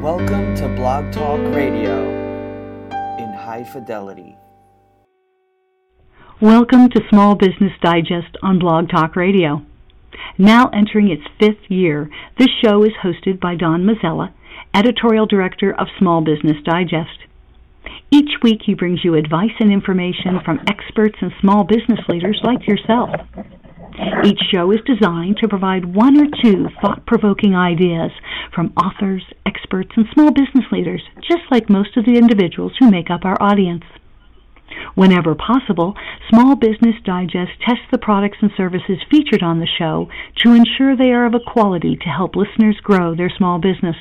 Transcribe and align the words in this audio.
Welcome 0.00 0.54
to 0.56 0.66
Blog 0.76 1.12
Talk 1.12 1.40
Radio 1.54 2.08
in 3.18 3.34
high 3.34 3.68
fidelity. 3.70 4.34
Welcome 6.40 6.88
to 6.88 7.02
Small 7.10 7.34
Business 7.34 7.72
Digest 7.82 8.34
on 8.42 8.58
Blog 8.58 8.88
Talk 8.88 9.14
Radio. 9.14 9.60
Now 10.38 10.68
entering 10.68 11.10
its 11.10 11.24
fifth 11.38 11.70
year, 11.70 12.08
this 12.38 12.48
show 12.64 12.82
is 12.82 12.92
hosted 13.02 13.40
by 13.40 13.56
Don 13.56 13.84
Mazzella, 13.84 14.32
editorial 14.72 15.26
director 15.26 15.78
of 15.78 15.88
Small 15.98 16.22
Business 16.22 16.56
Digest. 16.64 17.26
Each 18.10 18.30
week 18.42 18.62
he 18.64 18.72
brings 18.72 19.04
you 19.04 19.16
advice 19.16 19.52
and 19.60 19.70
information 19.70 20.40
from 20.42 20.64
experts 20.66 21.18
and 21.20 21.30
small 21.42 21.64
business 21.64 22.00
leaders 22.08 22.40
like 22.42 22.66
yourself. 22.66 23.10
Each 24.24 24.40
show 24.50 24.70
is 24.70 24.80
designed 24.86 25.38
to 25.38 25.48
provide 25.48 25.94
one 25.94 26.20
or 26.20 26.26
two 26.42 26.68
thought 26.80 27.06
provoking 27.06 27.54
ideas 27.54 28.12
from 28.54 28.72
authors, 28.76 29.24
experts, 29.46 29.90
and 29.96 30.06
small 30.12 30.30
business 30.30 30.66
leaders, 30.70 31.02
just 31.22 31.42
like 31.50 31.70
most 31.70 31.96
of 31.96 32.04
the 32.04 32.16
individuals 32.16 32.72
who 32.78 32.90
make 32.90 33.10
up 33.10 33.24
our 33.24 33.40
audience. 33.40 33.84
Whenever 34.94 35.34
possible, 35.34 35.96
Small 36.28 36.54
Business 36.54 36.94
Digest 37.04 37.52
tests 37.66 37.86
the 37.90 37.98
products 37.98 38.38
and 38.40 38.50
services 38.56 38.98
featured 39.10 39.42
on 39.42 39.58
the 39.58 39.66
show 39.66 40.08
to 40.44 40.52
ensure 40.52 40.96
they 40.96 41.12
are 41.12 41.26
of 41.26 41.34
a 41.34 41.40
quality 41.40 41.96
to 41.96 42.08
help 42.08 42.36
listeners 42.36 42.78
grow 42.82 43.14
their 43.14 43.30
small 43.30 43.58
business. 43.58 43.96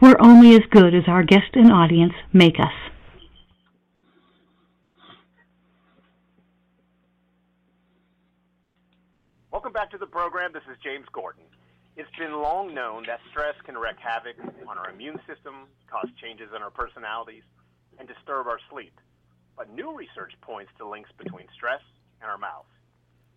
We're 0.00 0.16
only 0.20 0.54
as 0.54 0.62
good 0.70 0.94
as 0.94 1.04
our 1.08 1.22
guest 1.22 1.54
and 1.54 1.72
audience 1.72 2.12
make 2.32 2.60
us. 2.60 2.72
Welcome 9.54 9.72
back 9.72 9.92
to 9.92 9.98
the 9.98 10.06
program. 10.06 10.50
This 10.52 10.64
is 10.68 10.76
James 10.82 11.06
Gordon. 11.12 11.44
It's 11.96 12.10
been 12.18 12.32
long 12.42 12.74
known 12.74 13.04
that 13.06 13.20
stress 13.30 13.54
can 13.64 13.78
wreak 13.78 13.94
havoc 14.02 14.34
on 14.66 14.76
our 14.76 14.90
immune 14.90 15.20
system, 15.28 15.68
cause 15.86 16.08
changes 16.20 16.48
in 16.50 16.60
our 16.60 16.72
personalities, 16.72 17.44
and 17.96 18.08
disturb 18.08 18.48
our 18.48 18.58
sleep. 18.68 19.00
But 19.56 19.72
new 19.72 19.96
research 19.96 20.32
points 20.40 20.72
to 20.78 20.88
links 20.88 21.10
between 21.16 21.46
stress 21.54 21.82
and 22.20 22.28
our 22.28 22.36
mouth. 22.36 22.66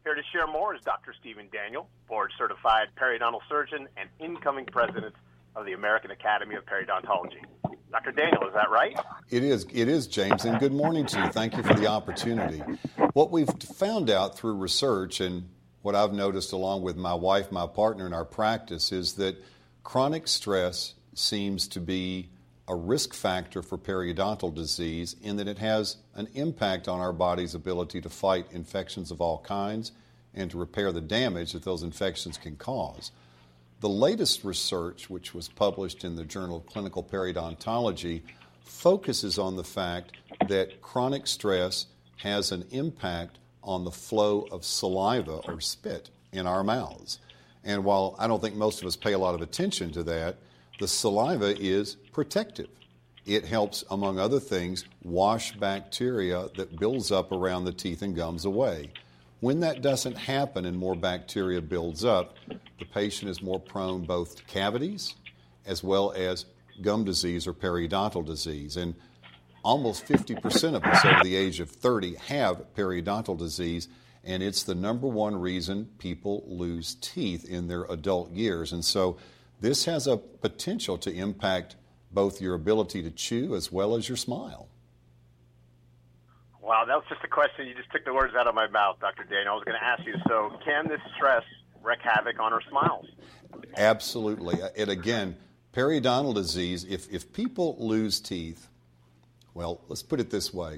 Here 0.06 0.16
to 0.16 0.24
share 0.34 0.48
more 0.48 0.74
is 0.74 0.82
Dr. 0.82 1.14
Steven 1.20 1.50
Daniel, 1.54 1.88
board 2.08 2.32
certified 2.36 2.88
periodontal 3.00 3.42
surgeon 3.48 3.88
and 3.96 4.10
incoming 4.20 4.66
president 4.66 5.14
of 5.56 5.68
the 5.68 5.74
American 5.74 6.10
Academy 6.10 6.56
of 6.56 6.66
Periodontology. 6.66 7.46
Dr. 7.92 8.12
Daniel, 8.12 8.48
is 8.48 8.56
that 8.56 8.72
right? 8.72 8.98
It 9.30 9.44
is. 9.44 9.68
It 9.72 9.88
is, 9.88 10.08
James, 10.08 10.46
and 10.46 10.60
good 10.60 10.74
morning 10.74 11.06
to 11.06 11.20
you. 11.20 11.30
Thank 11.30 11.56
you 11.56 11.62
for 11.62 11.76
the 11.76 11.86
opportunity. 11.86 12.64
What 13.14 13.30
we've 13.30 13.54
found 13.62 14.10
out 14.10 14.36
through 14.36 14.56
research 14.56 15.22
and 15.22 15.48
what 15.88 15.96
I've 15.96 16.12
noticed 16.12 16.52
along 16.52 16.82
with 16.82 16.98
my 16.98 17.14
wife, 17.14 17.50
my 17.50 17.66
partner 17.66 18.06
in 18.06 18.12
our 18.12 18.26
practice, 18.26 18.92
is 18.92 19.14
that 19.14 19.42
chronic 19.86 20.28
stress 20.28 20.96
seems 21.14 21.66
to 21.70 21.80
be 21.80 22.28
a 22.68 22.76
risk 22.76 23.14
factor 23.14 23.62
for 23.62 23.78
periodontal 23.78 24.54
disease 24.54 25.16
in 25.22 25.38
that 25.38 25.48
it 25.48 25.60
has 25.60 25.96
an 26.14 26.28
impact 26.34 26.90
on 26.90 27.00
our 27.00 27.14
body's 27.14 27.56
ability 27.56 28.02
to 28.02 28.10
fight 28.10 28.48
infections 28.52 29.12
of 29.12 29.22
all 29.22 29.38
kinds 29.38 29.94
and 30.34 30.52
to 30.52 30.58
repair 30.58 30.92
the 30.92 31.00
damage 31.00 31.54
that 31.54 31.64
those 31.64 31.84
infections 31.84 32.38
can 32.38 32.58
cause. 32.58 33.14
The 33.80 33.88
latest 33.88 34.44
research, 34.44 35.10
which 35.10 35.34
was 35.34 35.48
published 35.48 36.04
in 36.04 36.18
the 36.18 36.26
Journal 36.26 36.58
of 36.58 36.66
Clinical 36.66 37.02
Periodontology, 37.02 38.24
focuses 38.66 39.40
on 39.40 39.56
the 39.56 39.64
fact 39.64 40.18
that 40.50 40.82
chronic 40.82 41.28
stress 41.28 41.86
has 42.18 42.52
an 42.52 42.66
impact 42.72 43.38
on 43.68 43.84
the 43.84 43.92
flow 43.92 44.48
of 44.52 44.66
saliva 44.66 45.42
or 45.48 45.62
spit 45.62 46.10
in 46.32 46.48
our 46.48 46.64
mouths. 46.64 47.20
And 47.64 47.84
while 47.84 48.16
I 48.18 48.28
don't 48.28 48.42
think 48.42 48.56
most 48.56 48.82
of 48.82 48.88
us 48.88 48.96
pay 48.96 49.14
a 49.14 49.20
lot 49.20 49.36
of 49.36 49.42
attention 49.42 49.92
to 49.92 50.04
that, 50.04 50.38
the 50.80 50.88
saliva 50.88 51.60
is 51.60 51.96
protective. 52.14 52.70
It 53.26 53.46
helps, 53.46 53.84
among 53.92 54.20
other 54.20 54.40
things, 54.40 54.86
wash 55.04 55.52
bacteria 55.52 56.48
that 56.56 56.80
builds 56.80 57.12
up 57.12 57.32
around 57.32 57.66
the 57.66 57.74
teeth 57.74 58.02
and 58.02 58.16
gums 58.16 58.46
away. 58.46 58.92
When 59.42 59.60
that 59.60 59.82
doesn't 59.82 60.18
happen 60.18 60.66
and 60.66 60.78
more 60.78 60.96
bacteria 60.96 61.62
builds 61.62 62.06
up, 62.06 62.38
the 62.48 62.86
patient 62.86 63.30
is 63.30 63.42
more 63.42 63.60
prone 63.60 64.06
both 64.06 64.38
to 64.38 64.44
cavities 64.46 65.16
as 65.66 65.84
well 65.84 66.14
as 66.14 66.46
gum 66.82 67.04
disease 67.04 67.46
or 67.46 67.54
periodontal 67.54 68.26
disease. 68.26 68.78
And 68.78 68.96
almost 69.68 70.08
50% 70.08 70.76
of 70.76 70.84
us 70.86 71.04
over 71.04 71.24
the 71.24 71.36
age 71.36 71.60
of 71.60 71.70
30 71.70 72.16
have 72.16 72.74
periodontal 72.74 73.38
disease, 73.38 73.90
and 74.24 74.42
it's 74.42 74.64
the 74.64 74.74
number 74.74 75.08
one 75.08 75.36
reason 75.36 75.90
people 75.98 76.46
lose 76.48 76.96
teeth 76.96 77.44
in 77.44 77.68
their 77.68 77.84
adult 77.84 78.32
years. 78.32 78.72
And 78.72 78.84
so 78.84 79.18
this 79.60 79.84
has 79.84 80.08
a 80.08 80.16
potential 80.16 80.98
to 81.00 81.14
impact 81.14 81.76
both 82.10 82.40
your 82.40 82.54
ability 82.54 83.04
to 83.04 83.12
chew 83.12 83.56
as 83.56 83.70
well 83.70 83.96
as 83.96 84.08
your 84.08 84.16
smile. 84.16 84.70
Wow, 86.62 86.86
that 86.88 86.96
was 86.96 87.06
just 87.10 87.24
a 87.26 87.28
question. 87.28 87.68
You 87.68 87.76
just 87.76 87.92
took 87.92 88.06
the 88.06 88.14
words 88.14 88.36
out 88.40 88.48
of 88.48 88.56
my 88.56 88.68
mouth, 88.68 88.98
Dr. 89.02 89.26
Daniel. 89.26 89.52
I 89.52 89.56
was 89.56 89.66
going 89.66 89.78
to 89.78 89.84
ask 89.84 90.06
you 90.06 90.16
so, 90.30 90.58
can 90.64 90.88
this 90.88 91.02
stress 91.18 91.44
wreak 91.84 92.00
havoc 92.02 92.40
on 92.40 92.54
our 92.54 92.62
smiles? 92.70 93.06
Absolutely. 93.76 94.62
Uh, 94.62 94.70
and 94.78 94.90
again, 94.90 95.36
periodontal 95.74 96.34
disease, 96.34 96.86
if, 96.86 97.12
if 97.12 97.34
people 97.34 97.76
lose 97.80 98.22
teeth, 98.22 98.70
well, 99.58 99.82
let's 99.88 100.04
put 100.04 100.20
it 100.20 100.30
this 100.30 100.54
way. 100.54 100.78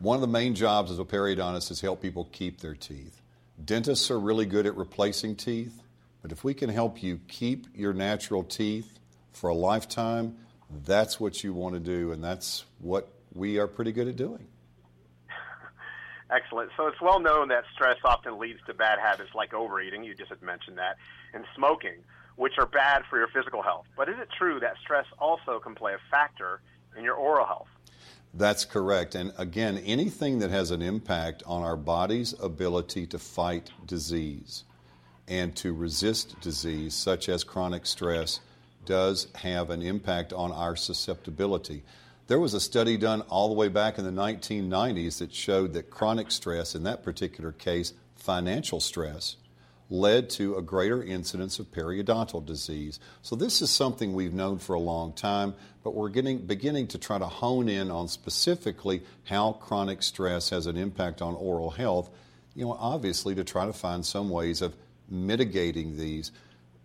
One 0.00 0.14
of 0.14 0.20
the 0.20 0.26
main 0.26 0.54
jobs 0.54 0.90
as 0.90 0.98
a 0.98 1.04
periodontist 1.04 1.70
is 1.70 1.80
help 1.80 2.02
people 2.02 2.28
keep 2.30 2.60
their 2.60 2.74
teeth. 2.74 3.22
Dentists 3.64 4.10
are 4.10 4.20
really 4.20 4.44
good 4.44 4.66
at 4.66 4.76
replacing 4.76 5.34
teeth, 5.36 5.82
but 6.20 6.30
if 6.30 6.44
we 6.44 6.52
can 6.52 6.68
help 6.68 7.02
you 7.02 7.20
keep 7.26 7.68
your 7.74 7.94
natural 7.94 8.44
teeth 8.44 8.98
for 9.32 9.48
a 9.48 9.54
lifetime, 9.54 10.36
that's 10.84 11.18
what 11.18 11.42
you 11.42 11.54
want 11.54 11.72
to 11.72 11.80
do, 11.80 12.12
and 12.12 12.22
that's 12.22 12.66
what 12.80 13.08
we 13.32 13.58
are 13.58 13.66
pretty 13.66 13.92
good 13.92 14.08
at 14.08 14.16
doing. 14.16 14.46
Excellent. 16.30 16.70
So 16.76 16.86
it's 16.86 17.00
well 17.00 17.18
known 17.18 17.48
that 17.48 17.64
stress 17.72 17.96
often 18.04 18.38
leads 18.38 18.60
to 18.66 18.74
bad 18.74 18.98
habits 18.98 19.30
like 19.34 19.54
overeating, 19.54 20.04
you 20.04 20.14
just 20.14 20.28
had 20.28 20.42
mentioned 20.42 20.76
that, 20.76 20.98
and 21.32 21.46
smoking, 21.56 21.96
which 22.36 22.58
are 22.58 22.66
bad 22.66 23.04
for 23.08 23.16
your 23.16 23.28
physical 23.28 23.62
health. 23.62 23.86
But 23.96 24.10
is 24.10 24.16
it 24.20 24.28
true 24.36 24.60
that 24.60 24.74
stress 24.82 25.06
also 25.18 25.58
can 25.60 25.74
play 25.74 25.94
a 25.94 26.10
factor 26.10 26.60
in 26.96 27.04
your 27.04 27.14
oral 27.14 27.46
health. 27.46 27.68
That's 28.32 28.64
correct. 28.64 29.14
And 29.14 29.32
again, 29.38 29.78
anything 29.78 30.38
that 30.38 30.50
has 30.50 30.70
an 30.70 30.82
impact 30.82 31.42
on 31.46 31.62
our 31.62 31.76
body's 31.76 32.32
ability 32.40 33.06
to 33.08 33.18
fight 33.18 33.70
disease 33.86 34.64
and 35.26 35.54
to 35.56 35.72
resist 35.72 36.40
disease, 36.40 36.94
such 36.94 37.28
as 37.28 37.44
chronic 37.44 37.86
stress, 37.86 38.40
does 38.84 39.28
have 39.34 39.70
an 39.70 39.82
impact 39.82 40.32
on 40.32 40.52
our 40.52 40.76
susceptibility. 40.76 41.82
There 42.28 42.40
was 42.40 42.54
a 42.54 42.60
study 42.60 42.96
done 42.96 43.22
all 43.22 43.48
the 43.48 43.54
way 43.54 43.68
back 43.68 43.98
in 43.98 44.04
the 44.04 44.10
1990s 44.10 45.18
that 45.18 45.34
showed 45.34 45.72
that 45.72 45.90
chronic 45.90 46.30
stress, 46.30 46.74
in 46.74 46.84
that 46.84 47.02
particular 47.02 47.52
case, 47.52 47.92
financial 48.14 48.80
stress, 48.80 49.36
led 49.90 50.30
to 50.30 50.54
a 50.54 50.62
greater 50.62 51.02
incidence 51.02 51.58
of 51.58 51.70
periodontal 51.72 52.46
disease. 52.46 53.00
So 53.22 53.34
this 53.34 53.60
is 53.60 53.70
something 53.70 54.14
we've 54.14 54.32
known 54.32 54.58
for 54.58 54.74
a 54.74 54.80
long 54.80 55.12
time, 55.12 55.54
but 55.82 55.94
we're 55.94 56.08
getting, 56.08 56.38
beginning 56.38 56.86
to 56.88 56.98
try 56.98 57.18
to 57.18 57.26
hone 57.26 57.68
in 57.68 57.90
on 57.90 58.06
specifically 58.06 59.02
how 59.24 59.52
chronic 59.52 60.02
stress 60.02 60.50
has 60.50 60.66
an 60.66 60.76
impact 60.76 61.20
on 61.20 61.34
oral 61.34 61.70
health, 61.70 62.08
you 62.54 62.64
know, 62.64 62.76
obviously 62.78 63.34
to 63.34 63.44
try 63.44 63.66
to 63.66 63.72
find 63.72 64.06
some 64.06 64.30
ways 64.30 64.62
of 64.62 64.76
mitigating 65.08 65.96
these. 65.96 66.30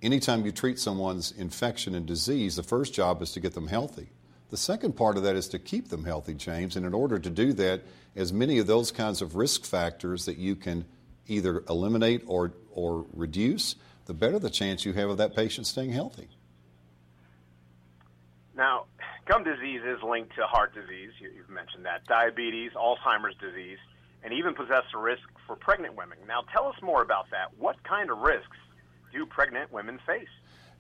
Anytime 0.01 0.45
you 0.45 0.51
treat 0.51 0.79
someone's 0.79 1.31
infection 1.31 1.93
and 1.95 2.05
disease, 2.05 2.55
the 2.55 2.63
first 2.63 2.93
job 2.93 3.21
is 3.21 3.31
to 3.33 3.39
get 3.39 3.53
them 3.53 3.67
healthy. 3.67 4.09
The 4.49 4.57
second 4.57 4.93
part 4.93 5.17
of 5.17 5.23
that 5.23 5.35
is 5.35 5.47
to 5.49 5.59
keep 5.59 5.89
them 5.89 6.05
healthy, 6.05 6.33
James. 6.33 6.75
And 6.75 6.85
in 6.85 6.93
order 6.93 7.19
to 7.19 7.29
do 7.29 7.53
that, 7.53 7.81
as 8.15 8.31
many 8.31 8.57
of 8.59 8.67
those 8.67 8.91
kinds 8.91 9.21
of 9.21 9.35
risk 9.35 9.63
factors 9.63 10.25
that 10.25 10.37
you 10.37 10.55
can 10.55 10.85
either 11.27 11.63
eliminate 11.67 12.23
or, 12.27 12.53
or 12.75 13.05
reduce, 13.13 13.75
the 14.05 14.13
better 14.13 14.37
the 14.37 14.51
chance 14.51 14.85
you 14.85 14.93
have 14.93 15.09
of 15.09 15.17
that 15.17 15.35
patient 15.35 15.65
staying 15.65 15.91
healthy. 15.91 16.27
Now, 18.55 18.85
gum 19.25 19.43
disease 19.43 19.81
is 19.83 20.01
linked 20.03 20.35
to 20.35 20.43
heart 20.43 20.73
disease. 20.75 21.11
You've 21.19 21.49
mentioned 21.49 21.85
that. 21.85 22.05
Diabetes, 22.05 22.71
Alzheimer's 22.73 23.35
disease, 23.39 23.79
and 24.23 24.33
even 24.33 24.53
possess 24.53 24.83
a 24.93 24.97
risk 24.97 25.23
for 25.47 25.55
pregnant 25.55 25.95
women. 25.95 26.17
Now, 26.27 26.43
tell 26.53 26.67
us 26.67 26.75
more 26.81 27.01
about 27.01 27.29
that. 27.31 27.51
What 27.57 27.83
kind 27.83 28.11
of 28.11 28.19
risks 28.19 28.57
do 29.11 29.25
pregnant 29.25 29.71
women 29.71 29.99
face? 30.05 30.27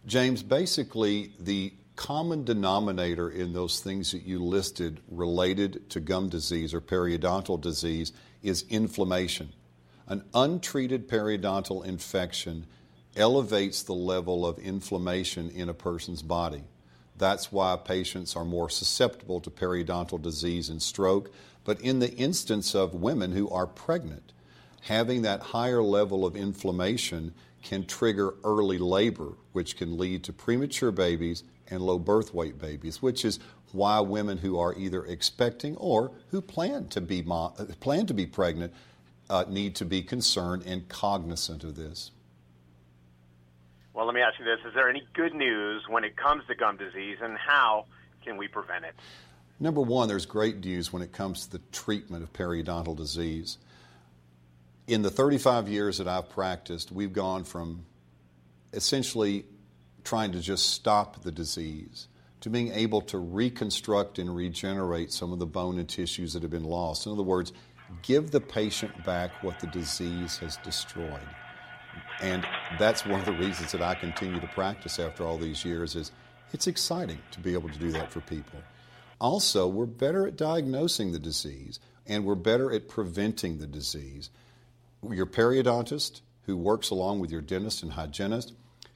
James, 0.05 0.43
basically, 0.43 1.33
the 1.39 1.73
common 1.95 2.43
denominator 2.43 3.29
in 3.29 3.53
those 3.53 3.79
things 3.79 4.11
that 4.11 4.23
you 4.23 4.43
listed 4.43 4.99
related 5.09 5.89
to 5.89 5.99
gum 5.99 6.29
disease 6.29 6.73
or 6.73 6.81
periodontal 6.81 7.59
disease 7.59 8.11
is 8.43 8.65
inflammation. 8.69 9.51
An 10.07 10.23
untreated 10.33 11.07
periodontal 11.07 11.83
infection 11.83 12.67
elevates 13.15 13.81
the 13.81 13.93
level 13.93 14.45
of 14.45 14.59
inflammation 14.59 15.49
in 15.49 15.69
a 15.69 15.73
person's 15.73 16.21
body. 16.21 16.63
That's 17.17 17.51
why 17.51 17.77
patients 17.77 18.35
are 18.35 18.45
more 18.45 18.69
susceptible 18.69 19.39
to 19.41 19.49
periodontal 19.49 20.21
disease 20.21 20.69
and 20.69 20.81
stroke. 20.81 21.31
But 21.63 21.81
in 21.81 21.99
the 21.99 22.13
instance 22.13 22.75
of 22.75 22.93
women 22.93 23.31
who 23.31 23.49
are 23.49 23.65
pregnant, 23.65 24.33
having 24.81 25.23
that 25.23 25.41
higher 25.41 25.81
level 25.81 26.25
of 26.25 26.35
inflammation 26.35 27.33
can 27.63 27.85
trigger 27.85 28.35
early 28.43 28.77
labor, 28.77 29.33
which 29.53 29.75
can 29.75 29.97
lead 29.97 30.23
to 30.25 30.33
premature 30.33 30.91
babies 30.91 31.43
and 31.69 31.81
low 31.81 31.97
birth 31.97 32.31
weight 32.33 32.59
babies, 32.59 33.01
which 33.01 33.25
is 33.25 33.39
why 33.71 33.99
women 33.99 34.37
who 34.37 34.59
are 34.59 34.75
either 34.75 35.03
expecting 35.05 35.75
or 35.77 36.11
who 36.29 36.41
plan 36.41 36.87
to 36.89 37.01
be 37.01 37.23
plan 37.79 38.05
to 38.05 38.13
be 38.13 38.27
pregnant 38.27 38.71
uh, 39.29 39.45
need 39.47 39.75
to 39.75 39.85
be 39.85 40.01
concerned 40.01 40.63
and 40.65 40.87
cognizant 40.87 41.63
of 41.63 41.75
this. 41.75 42.11
Well, 43.93 44.05
let 44.05 44.13
me 44.13 44.21
ask 44.21 44.37
you 44.39 44.45
this: 44.45 44.59
Is 44.67 44.73
there 44.73 44.89
any 44.89 45.03
good 45.13 45.33
news 45.33 45.83
when 45.87 46.03
it 46.03 46.17
comes 46.17 46.43
to 46.47 46.55
gum 46.55 46.77
disease, 46.77 47.17
and 47.21 47.37
how 47.37 47.85
can 48.23 48.37
we 48.37 48.47
prevent 48.47 48.85
it? 48.85 48.95
Number 49.59 49.81
one, 49.81 50.09
there's 50.09 50.25
great 50.25 50.63
news 50.63 50.91
when 50.91 51.01
it 51.01 51.13
comes 51.13 51.45
to 51.45 51.51
the 51.53 51.61
treatment 51.71 52.23
of 52.23 52.33
periodontal 52.33 52.95
disease. 52.97 53.57
In 54.87 55.01
the 55.01 55.09
35 55.09 55.69
years 55.69 55.97
that 55.97 56.07
I've 56.07 56.29
practiced, 56.29 56.91
we've 56.91 57.13
gone 57.13 57.45
from 57.45 57.85
essentially 58.73 59.45
trying 60.03 60.33
to 60.33 60.39
just 60.39 60.69
stop 60.71 61.23
the 61.23 61.31
disease 61.31 62.07
to 62.41 62.49
being 62.49 62.71
able 62.73 63.01
to 63.01 63.17
reconstruct 63.17 64.19
and 64.19 64.35
regenerate 64.35 65.11
some 65.11 65.31
of 65.31 65.39
the 65.39 65.45
bone 65.45 65.79
and 65.79 65.89
tissues 65.89 66.33
that 66.33 66.43
have 66.43 66.51
been 66.51 66.65
lost. 66.65 67.05
In 67.05 67.13
other 67.13 67.23
words, 67.23 67.53
give 68.01 68.31
the 68.31 68.41
patient 68.41 69.03
back 69.05 69.43
what 69.43 69.59
the 69.59 69.67
disease 69.67 70.37
has 70.37 70.57
destroyed. 70.57 71.27
And 72.21 72.45
that's 72.79 73.05
one 73.05 73.19
of 73.19 73.25
the 73.25 73.33
reasons 73.33 73.71
that 73.71 73.81
I 73.81 73.95
continue 73.95 74.39
to 74.39 74.47
practice 74.47 74.99
after 74.99 75.23
all 75.23 75.37
these 75.37 75.65
years 75.65 75.95
is 75.95 76.11
it's 76.53 76.67
exciting 76.67 77.19
to 77.31 77.39
be 77.39 77.53
able 77.53 77.69
to 77.69 77.79
do 77.79 77.91
that 77.91 78.11
for 78.11 78.21
people. 78.21 78.59
Also, 79.19 79.67
we're 79.67 79.85
better 79.85 80.27
at 80.27 80.37
diagnosing 80.37 81.11
the 81.11 81.19
disease 81.19 81.79
and 82.05 82.25
we're 82.25 82.35
better 82.35 82.71
at 82.71 82.87
preventing 82.87 83.57
the 83.57 83.67
disease. 83.67 84.29
Your 85.09 85.25
periodontist, 85.25 86.21
who 86.45 86.57
works 86.57 86.89
along 86.89 87.19
with 87.19 87.31
your 87.31 87.41
dentist 87.41 87.83
and 87.83 87.93
hygienist, 87.93 88.53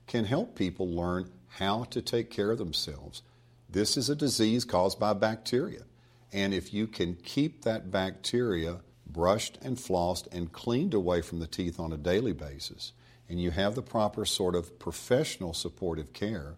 can 0.08 0.26
help 0.26 0.56
people 0.56 0.88
learn 0.88 1.30
how 1.48 1.84
to 1.86 2.02
take 2.02 2.30
care 2.30 2.52
of 2.52 2.58
themselves. 2.58 3.22
This 3.70 3.98
is 3.98 4.10
a 4.10 4.16
disease 4.16 4.66
caused 4.66 5.00
by 5.00 5.14
bacteria. 5.14 5.84
And 6.32 6.54
if 6.54 6.74
you 6.74 6.88
can 6.88 7.16
keep 7.16 7.64
that 7.64 7.92
bacteria 7.92 8.82
brushed 9.10 9.58
and 9.62 9.78
flossed 9.78 10.28
and 10.32 10.52
cleaned 10.52 10.94
away 10.94 11.22
from 11.22 11.40
the 11.40 11.48
teeth 11.48 11.80
on 11.80 11.92
a 11.92 11.98
daily 11.98 12.34
basis, 12.34 12.94
and 13.28 13.42
you 13.42 13.52
have 13.52 13.76
the 13.76 13.82
proper 13.82 14.26
sort 14.26 14.56
of 14.56 14.80
professional 14.80 15.54
supportive 15.54 16.14
care, 16.14 16.56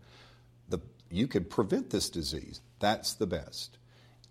the, 0.69 0.79
you 1.09 1.27
can 1.27 1.45
prevent 1.45 1.89
this 1.89 2.09
disease. 2.09 2.61
That's 2.79 3.13
the 3.13 3.27
best. 3.27 3.77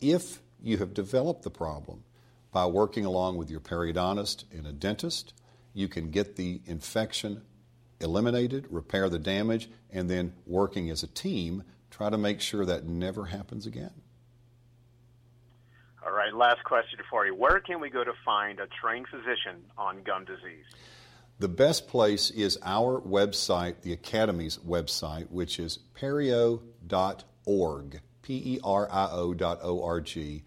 If 0.00 0.40
you 0.62 0.78
have 0.78 0.94
developed 0.94 1.43
the 1.43 1.50
problem 1.50 2.05
by 2.52 2.67
working 2.67 3.05
along 3.05 3.37
with 3.37 3.50
your 3.50 3.61
periodontist 3.61 4.44
and 4.52 4.67
a 4.67 4.72
dentist, 4.72 5.32
you 5.72 5.88
can 5.88 6.11
get 6.11 6.37
the 6.37 6.61
infection 6.67 7.43
eliminated, 8.00 8.67
repair 8.70 9.08
the 9.08 9.19
damage, 9.19 9.69
and 9.90 10.08
then 10.08 10.32
working 10.46 10.90
as 10.90 11.02
a 11.02 11.06
team, 11.06 11.62
try 11.90 12.11
to 12.11 12.19
make 12.19 12.40
sure 12.40 12.64
that 12.64 12.87
never 12.87 13.26
happens 13.26 13.67
again. 13.67 13.93
All 16.05 16.12
right, 16.12 16.35
last 16.35 16.64
question 16.64 16.99
for 17.11 17.26
you. 17.26 17.35
Where 17.35 17.61
can 17.61 17.79
we 17.79 17.91
go 17.91 18.02
to 18.02 18.12
find 18.25 18.58
a 18.58 18.67
trained 18.81 19.06
physician 19.08 19.62
on 19.76 20.02
gum 20.02 20.25
disease? 20.25 20.64
The 21.38 21.49
best 21.49 21.88
place 21.88 22.31
is 22.31 22.58
our 22.62 23.00
website, 23.00 23.82
the 23.82 23.93
Academy's 23.93 24.58
website, 24.58 25.31
which 25.31 25.58
is 25.58 25.79
perio.org, 25.94 26.61
P 28.23 28.35
E 28.35 28.61
R 28.64 28.88
I 28.91 29.08
O 29.11 29.35
dot 29.35 29.58
O 29.62 29.82
R 29.82 30.00
G. 30.00 30.43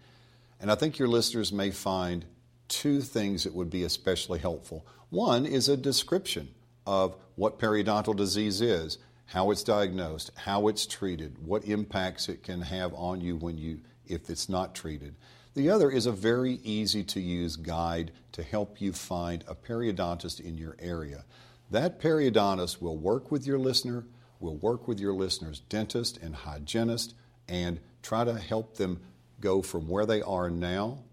And 0.60 0.72
I 0.72 0.74
think 0.74 0.98
your 0.98 1.08
listeners 1.08 1.52
may 1.52 1.70
find 1.70 2.24
two 2.68 3.00
things 3.00 3.44
that 3.44 3.54
would 3.54 3.70
be 3.70 3.84
especially 3.84 4.40
helpful. 4.40 4.86
One 5.10 5.46
is 5.46 5.68
a 5.68 5.76
description 5.76 6.48
of 6.86 7.16
what 7.36 7.58
periodontal 7.58 8.16
disease 8.16 8.60
is, 8.60 8.98
how 9.26 9.50
it's 9.50 9.62
diagnosed, 9.62 10.30
how 10.36 10.68
it's 10.68 10.86
treated, 10.86 11.46
what 11.46 11.64
impacts 11.64 12.28
it 12.28 12.42
can 12.42 12.62
have 12.62 12.92
on 12.94 13.20
you 13.20 13.36
when 13.36 13.58
you 13.58 13.80
if 14.06 14.28
it's 14.30 14.48
not 14.48 14.74
treated. 14.74 15.14
The 15.54 15.70
other 15.70 15.88
is 15.88 16.06
a 16.06 16.12
very 16.12 16.54
easy 16.64 17.04
to 17.04 17.20
use 17.20 17.54
guide 17.54 18.10
to 18.32 18.42
help 18.42 18.80
you 18.80 18.92
find 18.92 19.44
a 19.46 19.54
periodontist 19.54 20.40
in 20.40 20.58
your 20.58 20.76
area. 20.80 21.24
That 21.70 22.00
periodontist 22.00 22.82
will 22.82 22.96
work 22.96 23.30
with 23.30 23.46
your 23.46 23.60
listener, 23.60 24.04
will 24.40 24.56
work 24.56 24.88
with 24.88 24.98
your 24.98 25.12
listener's 25.12 25.60
dentist 25.60 26.16
and 26.16 26.34
hygienist, 26.34 27.14
and 27.48 27.78
try 28.02 28.24
to 28.24 28.34
help 28.34 28.76
them 28.76 29.00
go 29.40 29.62
from 29.62 29.86
where 29.88 30.06
they 30.06 30.22
are 30.22 30.50
now 30.50 31.04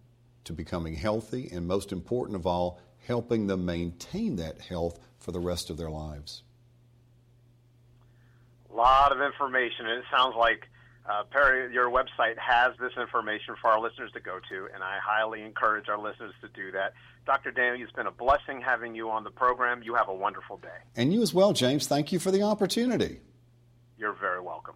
to 0.45 0.53
becoming 0.53 0.95
healthy, 0.95 1.49
and 1.51 1.67
most 1.67 1.91
important 1.91 2.35
of 2.35 2.47
all, 2.47 2.81
helping 3.05 3.45
them 3.45 3.63
maintain 3.63 4.37
that 4.37 4.59
health 4.59 4.99
for 5.19 5.31
the 5.31 5.39
rest 5.39 5.69
of 5.69 5.77
their 5.77 5.91
lives. 5.91 6.41
A 8.71 8.75
lot 8.75 9.11
of 9.11 9.21
information, 9.21 9.85
and 9.85 9.99
it 9.99 10.06
sounds 10.09 10.35
like 10.35 10.68
uh, 11.09 11.23
Perry, 11.31 11.73
your 11.73 11.89
website 11.89 12.37
has 12.37 12.73
this 12.79 12.91
information 12.99 13.55
for 13.61 13.69
our 13.69 13.79
listeners 13.79 14.11
to 14.13 14.19
go 14.19 14.39
to, 14.49 14.67
and 14.73 14.83
I 14.83 14.99
highly 15.03 15.41
encourage 15.41 15.89
our 15.89 15.97
listeners 15.97 16.33
to 16.41 16.47
do 16.49 16.71
that. 16.71 16.93
Dr. 17.25 17.51
Daniel, 17.51 17.83
it's 17.83 17.91
been 17.91 18.07
a 18.07 18.11
blessing 18.11 18.61
having 18.61 18.95
you 18.95 19.09
on 19.09 19.23
the 19.23 19.31
program. 19.31 19.81
You 19.83 19.95
have 19.95 20.09
a 20.09 20.13
wonderful 20.13 20.57
day. 20.57 20.69
And 20.95 21.13
you 21.13 21.21
as 21.21 21.33
well, 21.33 21.53
James. 21.53 21.87
Thank 21.87 22.11
you 22.11 22.19
for 22.19 22.31
the 22.31 22.43
opportunity. 22.43 23.19
You're 23.97 24.13
very 24.13 24.41
welcome. 24.41 24.75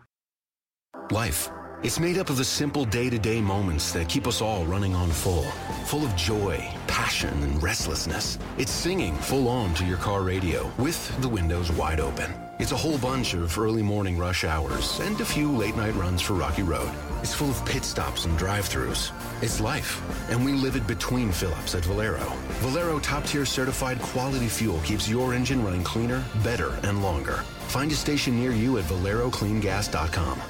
Life. 1.12 1.50
It's 1.84 2.00
made 2.00 2.18
up 2.18 2.30
of 2.30 2.38
the 2.38 2.46
simple 2.46 2.86
day 2.86 3.10
to 3.10 3.20
day 3.20 3.42
moments 3.42 3.92
that 3.94 4.10
keep 4.10 4.28
us 4.28 4.42
all 4.42 4.66
running 4.66 4.96
on 4.96 5.12
full, 5.12 5.44
full 5.86 6.04
of 6.04 6.16
joy, 6.16 6.58
passion, 6.88 7.34
and 7.44 7.62
restlessness. 7.62 8.40
It's 8.58 8.72
singing 8.72 9.16
full 9.16 9.48
on 9.48 9.74
to 9.76 9.86
your 9.86 9.98
car 9.98 10.24
radio 10.24 10.72
with 10.80 11.22
the 11.22 11.30
windows 11.30 11.72
wide 11.72 12.00
open. 12.00 12.45
It's 12.58 12.72
a 12.72 12.78
whole 12.78 12.98
bunch 12.98 13.34
of 13.34 13.60
early 13.60 13.84
morning 13.84 14.18
rush 14.18 14.46
hours 14.46 15.02
and 15.02 15.20
a 15.20 15.26
few 15.26 15.52
late 15.52 15.76
night 15.76 15.94
runs 15.94 16.22
for 16.22 16.36
Rocky 16.36 16.64
Road. 16.64 16.90
It's 17.22 17.34
full 17.34 17.50
of 17.50 17.66
pit 17.66 17.84
stops 17.84 18.24
and 18.24 18.38
drive 18.38 18.64
throughs. 18.70 19.12
It's 19.44 19.60
life, 19.60 20.02
and 20.30 20.44
we 20.44 20.54
live 20.54 20.78
it 20.78 20.88
between 20.88 21.34
fill-ups 21.34 21.76
at 21.76 21.84
Valero. 21.84 22.24
Valero 22.62 23.00
top-tier 23.00 23.46
certified 23.46 24.00
quality 24.02 24.48
fuel 24.48 24.80
keeps 24.86 25.10
your 25.10 25.34
engine 25.34 25.66
running 25.66 25.84
cleaner, 25.84 26.24
better, 26.46 26.72
and 26.84 27.04
longer. 27.04 27.44
Find 27.68 27.92
a 27.92 27.96
station 27.96 28.40
near 28.40 28.52
you 28.52 28.78
at 28.78 28.86
valerocleangas.com. 28.86 30.42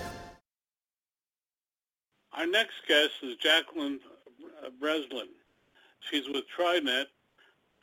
Our 2.34 2.46
next 2.46 2.76
guest 2.88 3.14
is 3.24 3.36
Jacqueline 3.38 4.00
Breslin. 4.80 5.30
She's 6.02 6.28
with 6.28 6.44
TriNet, 6.56 7.06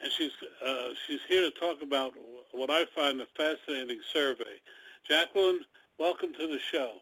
and 0.02 0.12
she's 0.12 0.32
uh, 0.66 0.88
she's 1.06 1.20
here 1.28 1.42
to 1.42 1.50
talk 1.58 1.82
about 1.82 2.12
what 2.52 2.70
I 2.70 2.84
find 2.94 3.20
a 3.20 3.26
fascinating 3.36 4.00
survey. 4.12 4.60
Jacqueline, 5.08 5.60
welcome 5.98 6.32
to 6.34 6.46
the 6.46 6.58
show. 6.58 6.92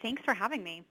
Thanks 0.00 0.22
for 0.22 0.34
having 0.34 0.62
me. 0.62 0.84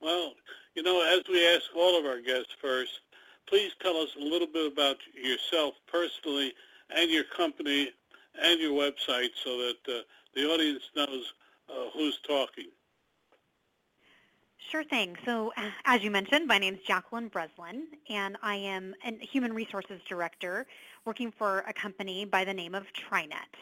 Well, 0.00 0.34
you 0.74 0.82
know, 0.82 1.02
as 1.02 1.22
we 1.28 1.46
ask 1.46 1.64
all 1.76 1.98
of 1.98 2.04
our 2.04 2.20
guests 2.20 2.54
first, 2.60 3.00
please 3.48 3.72
tell 3.80 3.96
us 3.96 4.10
a 4.20 4.24
little 4.24 4.48
bit 4.48 4.70
about 4.72 4.96
yourself 5.14 5.74
personally 5.86 6.52
and 6.94 7.10
your 7.10 7.24
company 7.24 7.90
and 8.42 8.60
your 8.60 8.72
website 8.72 9.30
so 9.42 9.56
that 9.58 9.76
uh, 9.88 10.00
the 10.34 10.44
audience 10.44 10.82
knows 10.96 11.32
uh, 11.70 11.90
who's 11.94 12.18
talking. 12.26 12.68
Sure 14.70 14.84
thing. 14.84 15.16
So 15.24 15.52
as 15.84 16.02
you 16.02 16.10
mentioned, 16.10 16.46
my 16.46 16.58
name 16.58 16.74
is 16.74 16.80
Jacqueline 16.86 17.28
Breslin, 17.28 17.86
and 18.08 18.36
I 18.42 18.56
am 18.56 18.94
a 19.04 19.24
human 19.24 19.52
resources 19.52 20.00
director 20.08 20.66
working 21.04 21.32
for 21.36 21.64
a 21.68 21.72
company 21.72 22.24
by 22.24 22.44
the 22.44 22.54
name 22.54 22.74
of 22.74 22.84
TriNet. 22.92 23.52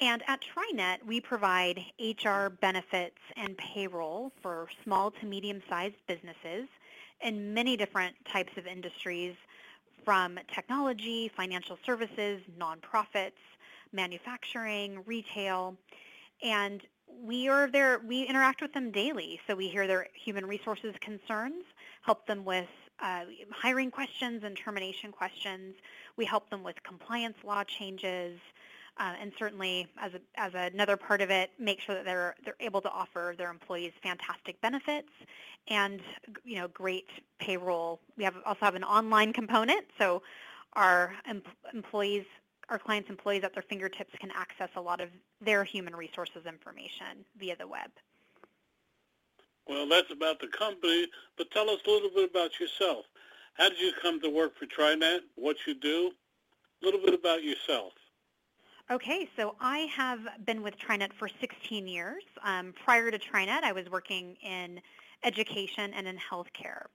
And 0.00 0.22
at 0.28 0.40
TriNet, 0.40 1.04
we 1.06 1.20
provide 1.20 1.80
HR 1.98 2.48
benefits 2.48 3.18
and 3.36 3.56
payroll 3.58 4.32
for 4.40 4.68
small 4.82 5.10
to 5.10 5.26
medium-sized 5.26 5.96
businesses 6.06 6.68
in 7.20 7.52
many 7.52 7.76
different 7.76 8.16
types 8.32 8.56
of 8.56 8.66
industries 8.66 9.34
from 10.04 10.38
technology, 10.54 11.30
financial 11.36 11.78
services, 11.84 12.40
nonprofits, 12.58 13.32
manufacturing, 13.92 15.02
retail, 15.04 15.76
and 16.42 16.80
we 17.22 17.48
are 17.48 17.70
there, 17.70 18.00
we 18.06 18.24
interact 18.24 18.62
with 18.62 18.72
them 18.72 18.90
daily. 18.90 19.40
So 19.46 19.54
we 19.54 19.68
hear 19.68 19.86
their 19.86 20.08
human 20.14 20.46
resources 20.46 20.94
concerns, 21.00 21.64
help 22.02 22.26
them 22.26 22.44
with 22.44 22.68
uh, 23.02 23.24
hiring 23.50 23.90
questions 23.90 24.44
and 24.44 24.56
termination 24.56 25.12
questions. 25.12 25.74
We 26.16 26.24
help 26.24 26.50
them 26.50 26.62
with 26.62 26.82
compliance 26.82 27.36
law 27.44 27.64
changes, 27.64 28.38
uh, 28.98 29.14
and 29.20 29.32
certainly 29.38 29.88
as, 29.98 30.12
a, 30.14 30.20
as 30.36 30.52
another 30.54 30.96
part 30.96 31.22
of 31.22 31.30
it, 31.30 31.50
make 31.58 31.80
sure 31.80 31.94
that 31.94 32.04
they're, 32.04 32.34
they're 32.44 32.56
able 32.60 32.80
to 32.82 32.90
offer 32.90 33.34
their 33.38 33.50
employees 33.50 33.92
fantastic 34.02 34.60
benefits 34.60 35.08
and 35.68 36.00
you 36.44 36.56
know 36.56 36.68
great 36.68 37.08
payroll. 37.38 38.00
We 38.16 38.24
have 38.24 38.34
also 38.44 38.60
have 38.60 38.74
an 38.74 38.84
online 38.84 39.32
component, 39.32 39.86
so 39.98 40.22
our 40.74 41.12
em- 41.26 41.42
employees, 41.72 42.24
our 42.70 42.78
clients' 42.78 43.10
employees 43.10 43.42
at 43.44 43.52
their 43.52 43.62
fingertips 43.62 44.14
can 44.18 44.30
access 44.30 44.70
a 44.76 44.80
lot 44.80 45.00
of 45.00 45.10
their 45.40 45.64
human 45.64 45.94
resources 45.94 46.46
information 46.46 47.24
via 47.38 47.56
the 47.56 47.66
web. 47.66 47.90
Well, 49.66 49.88
that's 49.88 50.10
about 50.10 50.40
the 50.40 50.48
company, 50.48 51.06
but 51.36 51.50
tell 51.50 51.68
us 51.68 51.80
a 51.86 51.90
little 51.90 52.10
bit 52.10 52.30
about 52.30 52.58
yourself. 52.58 53.04
How 53.54 53.68
did 53.68 53.80
you 53.80 53.92
come 54.00 54.20
to 54.20 54.30
work 54.30 54.52
for 54.56 54.66
TriNet? 54.66 55.20
What 55.34 55.56
you 55.66 55.74
do? 55.74 56.12
A 56.82 56.84
little 56.84 57.00
bit 57.00 57.14
about 57.14 57.42
yourself. 57.42 57.92
Okay, 58.90 59.28
so 59.36 59.54
I 59.60 59.80
have 59.94 60.20
been 60.44 60.62
with 60.62 60.74
TriNet 60.78 61.12
for 61.12 61.28
16 61.40 61.86
years. 61.86 62.24
Um, 62.42 62.72
prior 62.84 63.10
to 63.10 63.18
TriNet, 63.18 63.62
I 63.62 63.72
was 63.72 63.88
working 63.90 64.36
in 64.42 64.80
education 65.22 65.92
and 65.94 66.08
in 66.08 66.16
healthcare. 66.16 66.86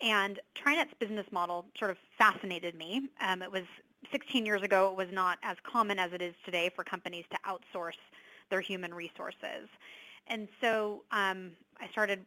And 0.00 0.40
TriNet's 0.54 0.94
business 0.98 1.26
model 1.30 1.66
sort 1.78 1.90
of 1.90 1.98
fascinated 2.16 2.74
me. 2.74 3.08
Um, 3.20 3.42
it 3.42 3.52
was 3.52 3.64
16 4.10 4.46
years 4.46 4.62
ago, 4.62 4.90
it 4.90 4.96
was 4.96 5.12
not 5.12 5.38
as 5.42 5.56
common 5.62 5.98
as 5.98 6.12
it 6.12 6.22
is 6.22 6.34
today 6.44 6.70
for 6.74 6.84
companies 6.84 7.24
to 7.30 7.38
outsource 7.46 7.98
their 8.50 8.60
human 8.60 8.92
resources. 8.92 9.68
And 10.26 10.48
so 10.60 11.02
um, 11.12 11.52
I 11.80 11.88
started 11.90 12.24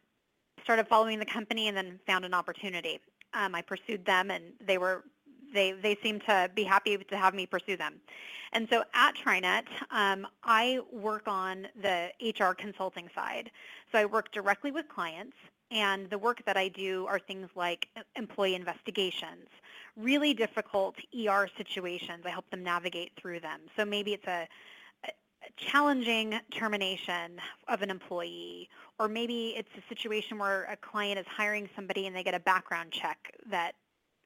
started 0.62 0.86
following 0.88 1.18
the 1.18 1.26
company 1.26 1.68
and 1.68 1.76
then 1.76 1.98
found 2.06 2.24
an 2.24 2.34
opportunity. 2.34 3.00
Um, 3.32 3.54
I 3.54 3.62
pursued 3.62 4.04
them, 4.04 4.30
and 4.30 4.44
they 4.64 4.78
were 4.78 5.04
they 5.52 5.72
they 5.72 5.96
seemed 6.02 6.22
to 6.26 6.50
be 6.54 6.64
happy 6.64 6.96
to 6.96 7.16
have 7.16 7.34
me 7.34 7.46
pursue 7.46 7.76
them. 7.76 7.94
And 8.52 8.66
so 8.70 8.82
at 8.94 9.14
TriNet, 9.14 9.64
um, 9.90 10.26
I 10.42 10.80
work 10.90 11.24
on 11.26 11.68
the 11.82 12.10
HR 12.22 12.54
consulting 12.54 13.08
side. 13.14 13.50
So 13.92 13.98
I 13.98 14.06
work 14.06 14.32
directly 14.32 14.70
with 14.70 14.88
clients, 14.88 15.36
and 15.70 16.08
the 16.08 16.18
work 16.18 16.42
that 16.46 16.56
I 16.56 16.68
do 16.68 17.06
are 17.06 17.18
things 17.18 17.48
like 17.54 17.88
employee 18.16 18.54
investigations, 18.54 19.48
really 19.98 20.34
difficult 20.34 20.96
ER 21.14 21.48
situations. 21.56 22.22
I 22.24 22.30
help 22.30 22.48
them 22.50 22.62
navigate 22.62 23.12
through 23.20 23.40
them. 23.40 23.60
So 23.76 23.84
maybe 23.84 24.12
it's 24.12 24.26
a, 24.26 24.48
a 25.04 25.10
challenging 25.56 26.38
termination 26.50 27.40
of 27.68 27.82
an 27.82 27.90
employee, 27.90 28.68
or 28.98 29.08
maybe 29.08 29.54
it's 29.56 29.68
a 29.76 29.82
situation 29.88 30.38
where 30.38 30.64
a 30.64 30.76
client 30.76 31.18
is 31.18 31.26
hiring 31.26 31.68
somebody 31.74 32.06
and 32.06 32.14
they 32.14 32.22
get 32.22 32.34
a 32.34 32.40
background 32.40 32.92
check 32.92 33.32
that 33.50 33.72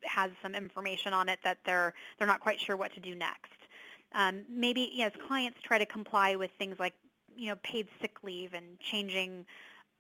has 0.05 0.31
some 0.43 0.55
information 0.55 1.13
on 1.13 1.29
it 1.29 1.39
that 1.45 1.59
they're 1.65 1.95
they're 2.19 2.27
not 2.27 2.41
quite 2.41 2.61
sure 2.61 2.77
what 2.77 2.93
to 2.95 3.01
do 3.01 3.15
next. 3.15 3.53
Um, 4.15 4.43
maybe 4.51 4.91
yes, 4.93 5.13
clients 5.27 5.59
try 5.63 5.79
to 5.79 5.87
comply 5.87 6.37
with 6.37 6.51
things 6.59 6.77
like 6.79 6.95
you 7.35 7.49
know 7.49 7.57
paid 7.63 7.89
sick 8.01 8.17
leave 8.23 8.53
and 8.53 8.79
changing 8.81 9.47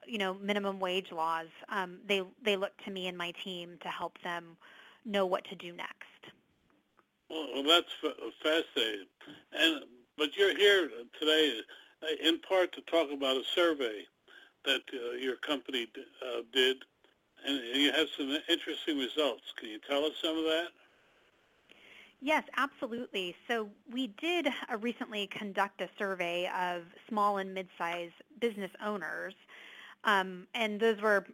you 0.06 0.18
know 0.18 0.34
minimum 0.34 0.80
wage 0.80 1.12
laws. 1.12 1.48
Um, 1.68 1.98
they 2.06 2.22
they 2.44 2.56
look 2.56 2.72
to 2.84 2.90
me 2.90 3.06
and 3.06 3.16
my 3.16 3.32
team 3.44 3.78
to 3.82 3.88
help 3.88 4.20
them 4.22 4.56
know 5.04 5.26
what 5.26 5.44
to 5.46 5.54
do 5.54 5.72
next. 5.72 5.92
Well, 7.28 7.62
that's 7.62 7.92
fascinating. 8.42 9.06
And 9.52 9.84
but 10.18 10.36
you're 10.36 10.56
here 10.56 10.90
today 11.18 11.60
uh, 12.02 12.06
in 12.28 12.38
part 12.40 12.72
to 12.72 12.80
talk 12.82 13.10
about 13.10 13.36
a 13.36 13.44
survey 13.54 14.02
that 14.64 14.82
uh, 14.92 15.12
your 15.12 15.36
company 15.36 15.86
uh, 16.22 16.42
did 16.52 16.76
and 17.44 17.58
you 17.74 17.90
have 17.92 18.06
some 18.16 18.38
interesting 18.48 18.98
results. 18.98 19.42
Can 19.56 19.70
you 19.70 19.78
tell 19.88 20.04
us 20.04 20.12
some 20.22 20.38
of 20.38 20.44
that? 20.44 20.68
Yes, 22.20 22.44
absolutely. 22.56 23.34
So 23.48 23.68
we 23.90 24.08
did 24.20 24.46
uh, 24.46 24.76
recently 24.80 25.26
conduct 25.26 25.80
a 25.80 25.88
survey 25.98 26.48
of 26.56 26.82
small 27.08 27.38
and 27.38 27.52
mid-sized 27.52 28.14
business 28.40 28.70
owners, 28.84 29.34
um, 30.04 30.46
and 30.54 30.78
those 30.78 31.00
were 31.00 31.26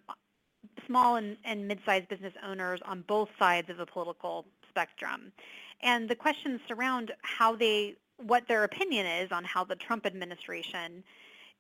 small 0.86 1.16
and, 1.16 1.36
and 1.44 1.66
mid-sized 1.66 2.08
business 2.08 2.34
owners 2.46 2.80
on 2.84 3.02
both 3.06 3.28
sides 3.38 3.70
of 3.70 3.76
the 3.76 3.86
political 3.86 4.44
spectrum. 4.68 5.32
And 5.80 6.08
the 6.08 6.16
questions 6.16 6.60
surround 6.66 7.12
how 7.22 7.54
they, 7.54 7.94
what 8.16 8.48
their 8.48 8.64
opinion 8.64 9.06
is 9.06 9.30
on 9.32 9.44
how 9.44 9.64
the 9.64 9.76
Trump 9.76 10.06
administration 10.06 11.04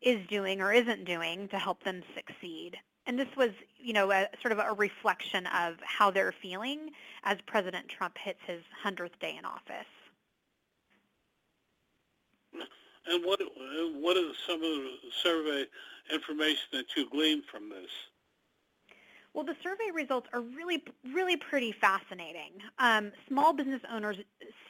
is 0.02 0.18
doing 0.28 0.60
or 0.60 0.72
isn't 0.72 1.04
doing 1.04 1.48
to 1.48 1.58
help 1.58 1.82
them 1.84 2.02
succeed. 2.14 2.76
And 3.06 3.18
this 3.18 3.28
was, 3.36 3.50
you 3.78 3.92
know, 3.92 4.10
a, 4.10 4.28
sort 4.42 4.52
of 4.52 4.58
a 4.58 4.72
reflection 4.72 5.46
of 5.46 5.76
how 5.82 6.10
they're 6.10 6.34
feeling 6.42 6.90
as 7.24 7.38
President 7.46 7.88
Trump 7.88 8.18
hits 8.18 8.40
his 8.46 8.62
100th 8.84 9.18
day 9.20 9.36
in 9.38 9.44
office. 9.44 9.86
And 13.10 13.24
what 13.24 13.40
what 14.00 14.16
is 14.18 14.36
some 14.46 14.56
of 14.56 14.62
the 14.62 14.96
survey 15.22 15.64
information 16.12 16.66
that 16.72 16.94
you 16.94 17.08
gleaned 17.08 17.44
from 17.50 17.70
this? 17.70 17.90
Well, 19.38 19.46
the 19.46 19.54
survey 19.62 19.92
results 19.94 20.26
are 20.32 20.40
really, 20.40 20.82
really 21.14 21.36
pretty 21.36 21.70
fascinating. 21.70 22.54
Um, 22.80 23.12
small 23.28 23.52
business 23.52 23.80
owners 23.88 24.16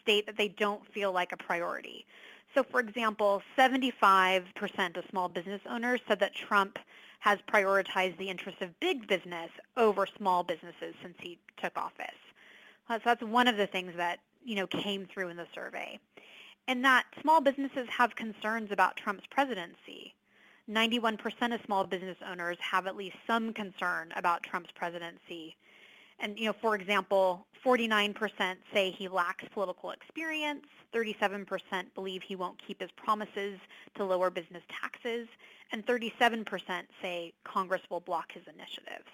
state 0.02 0.26
that 0.26 0.37
they 0.37 0.48
don't 0.48 0.87
feel 0.92 1.10
like 1.10 1.32
a 1.32 1.38
priority. 1.38 2.04
So, 2.54 2.62
for 2.62 2.78
example, 2.78 3.40
75% 3.56 4.44
of 4.98 5.04
small 5.08 5.30
business 5.30 5.62
owners 5.70 6.02
said 6.06 6.20
that 6.20 6.34
Trump 6.34 6.78
has 7.20 7.38
prioritized 7.50 8.18
the 8.18 8.28
interests 8.28 8.60
of 8.60 8.78
big 8.78 9.08
business 9.08 9.48
over 9.78 10.06
small 10.18 10.42
businesses 10.42 10.94
since 11.00 11.14
he 11.18 11.38
took 11.56 11.78
office. 11.78 12.20
So 12.88 12.98
that's 13.02 13.22
one 13.22 13.48
of 13.48 13.56
the 13.56 13.66
things 13.66 13.94
that 13.96 14.18
you 14.44 14.54
know 14.54 14.66
came 14.66 15.06
through 15.06 15.30
in 15.30 15.38
the 15.38 15.46
survey. 15.54 15.98
And 16.66 16.84
that 16.84 17.06
small 17.22 17.40
businesses 17.40 17.88
have 17.88 18.14
concerns 18.16 18.70
about 18.70 18.98
Trump's 18.98 19.25
presidency. 19.30 20.12
91% 20.70 21.54
of 21.54 21.60
small 21.64 21.84
business 21.84 22.16
owners 22.28 22.58
have 22.60 22.87
at 22.87 22.96
least 22.96 23.16
some 23.26 23.52
concern 23.52 24.12
about 24.16 24.42
Trump's 24.42 24.70
presidency. 24.75 25.56
And, 26.20 26.38
you 26.38 26.46
know, 26.46 26.54
for 26.60 26.75
example, 26.75 27.46
49% 27.64 28.56
say 28.72 28.90
he 28.90 29.08
lacks 29.08 29.44
political 29.52 29.90
experience, 29.92 30.66
37% 30.94 31.46
believe 31.94 32.22
he 32.22 32.37
won't 32.37 32.60
keep 32.66 32.80
his 32.80 32.90
promises 32.96 33.58
to 33.96 34.04
lower 34.04 34.30
business 34.30 34.62
taxes, 34.68 35.28
and 35.72 35.87
37% 35.87 36.46
say 37.00 37.32
Congress 37.44 37.82
will 37.90 38.00
block 38.00 38.32
his 38.32 38.42
initiatives. 38.52 39.08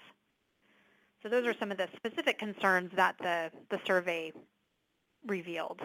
So 1.21 1.29
those 1.29 1.45
are 1.45 1.55
some 1.57 1.71
of 1.71 1.77
the 1.77 1.87
specific 1.95 2.37
concerns 2.37 2.91
that 2.95 3.17
the, 3.19 3.51
the 3.69 3.79
survey 3.85 4.31
revealed. 5.25 5.81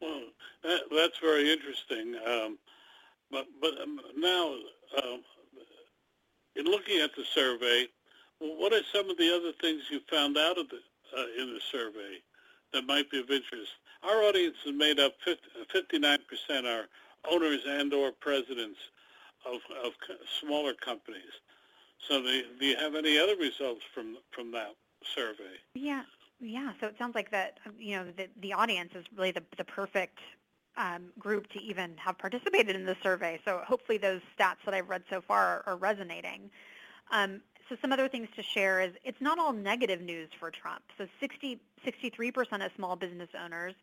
Well, 0.00 0.22
that, 0.62 0.80
that's 0.94 1.18
very 1.18 1.50
interesting. 1.50 2.14
Um, 2.26 2.58
but 3.30 3.46
but 3.60 3.80
um, 3.80 4.00
now, 4.16 4.54
uh, 4.96 5.16
in 6.54 6.64
looking 6.66 7.00
at 7.00 7.14
the 7.16 7.24
survey, 7.34 7.86
what 8.38 8.72
are 8.72 8.82
some 8.92 9.10
of 9.10 9.16
the 9.18 9.34
other 9.34 9.52
things 9.60 9.82
you 9.90 10.00
found 10.10 10.36
out 10.36 10.58
of 10.58 10.68
the, 10.68 10.78
uh, 11.16 11.42
in 11.42 11.54
the 11.54 11.60
survey 11.72 12.20
that 12.72 12.86
might 12.86 13.10
be 13.10 13.20
of 13.20 13.30
interest? 13.30 13.72
Our 14.02 14.22
audience 14.22 14.56
is 14.64 14.72
made 14.74 15.00
up 15.00 15.14
50, 15.24 15.42
59% 15.74 16.64
are 16.64 16.86
owners 17.30 17.60
and 17.66 17.92
or 17.92 18.12
presidents 18.12 18.78
of, 19.44 19.60
of 19.84 19.92
smaller 20.40 20.74
companies. 20.74 21.22
So 22.08 22.22
do, 22.22 22.42
do 22.60 22.66
you 22.66 22.76
have 22.76 22.94
any 22.94 23.18
other 23.18 23.36
results 23.36 23.82
from 23.94 24.18
from 24.30 24.52
that 24.52 24.74
survey? 25.14 25.56
Yeah, 25.74 26.02
yeah. 26.40 26.72
So 26.80 26.86
it 26.86 26.96
sounds 26.98 27.14
like 27.14 27.30
that 27.30 27.58
you 27.78 27.96
know 27.96 28.06
the 28.16 28.28
the 28.40 28.52
audience 28.52 28.92
is 28.94 29.04
really 29.16 29.32
the 29.32 29.42
the 29.56 29.64
perfect 29.64 30.18
um, 30.76 31.04
group 31.18 31.48
to 31.52 31.60
even 31.60 31.96
have 31.96 32.18
participated 32.18 32.76
in 32.76 32.84
the 32.84 32.96
survey. 33.02 33.40
So 33.44 33.62
hopefully 33.66 33.98
those 33.98 34.20
stats 34.38 34.56
that 34.64 34.74
I've 34.74 34.88
read 34.88 35.02
so 35.08 35.20
far 35.20 35.44
are, 35.44 35.62
are 35.66 35.76
resonating. 35.76 36.50
Um, 37.10 37.40
so 37.68 37.76
some 37.80 37.92
other 37.92 38.08
things 38.08 38.28
to 38.36 38.42
share 38.42 38.80
is 38.80 38.92
it's 39.04 39.20
not 39.20 39.38
all 39.38 39.52
negative 39.52 40.00
news 40.00 40.28
for 40.38 40.50
Trump. 40.50 40.82
So 40.98 41.06
60, 41.20 41.58
63% 41.84 42.64
of 42.64 42.72
small 42.76 42.96
business 42.96 43.30
owners 43.42 43.74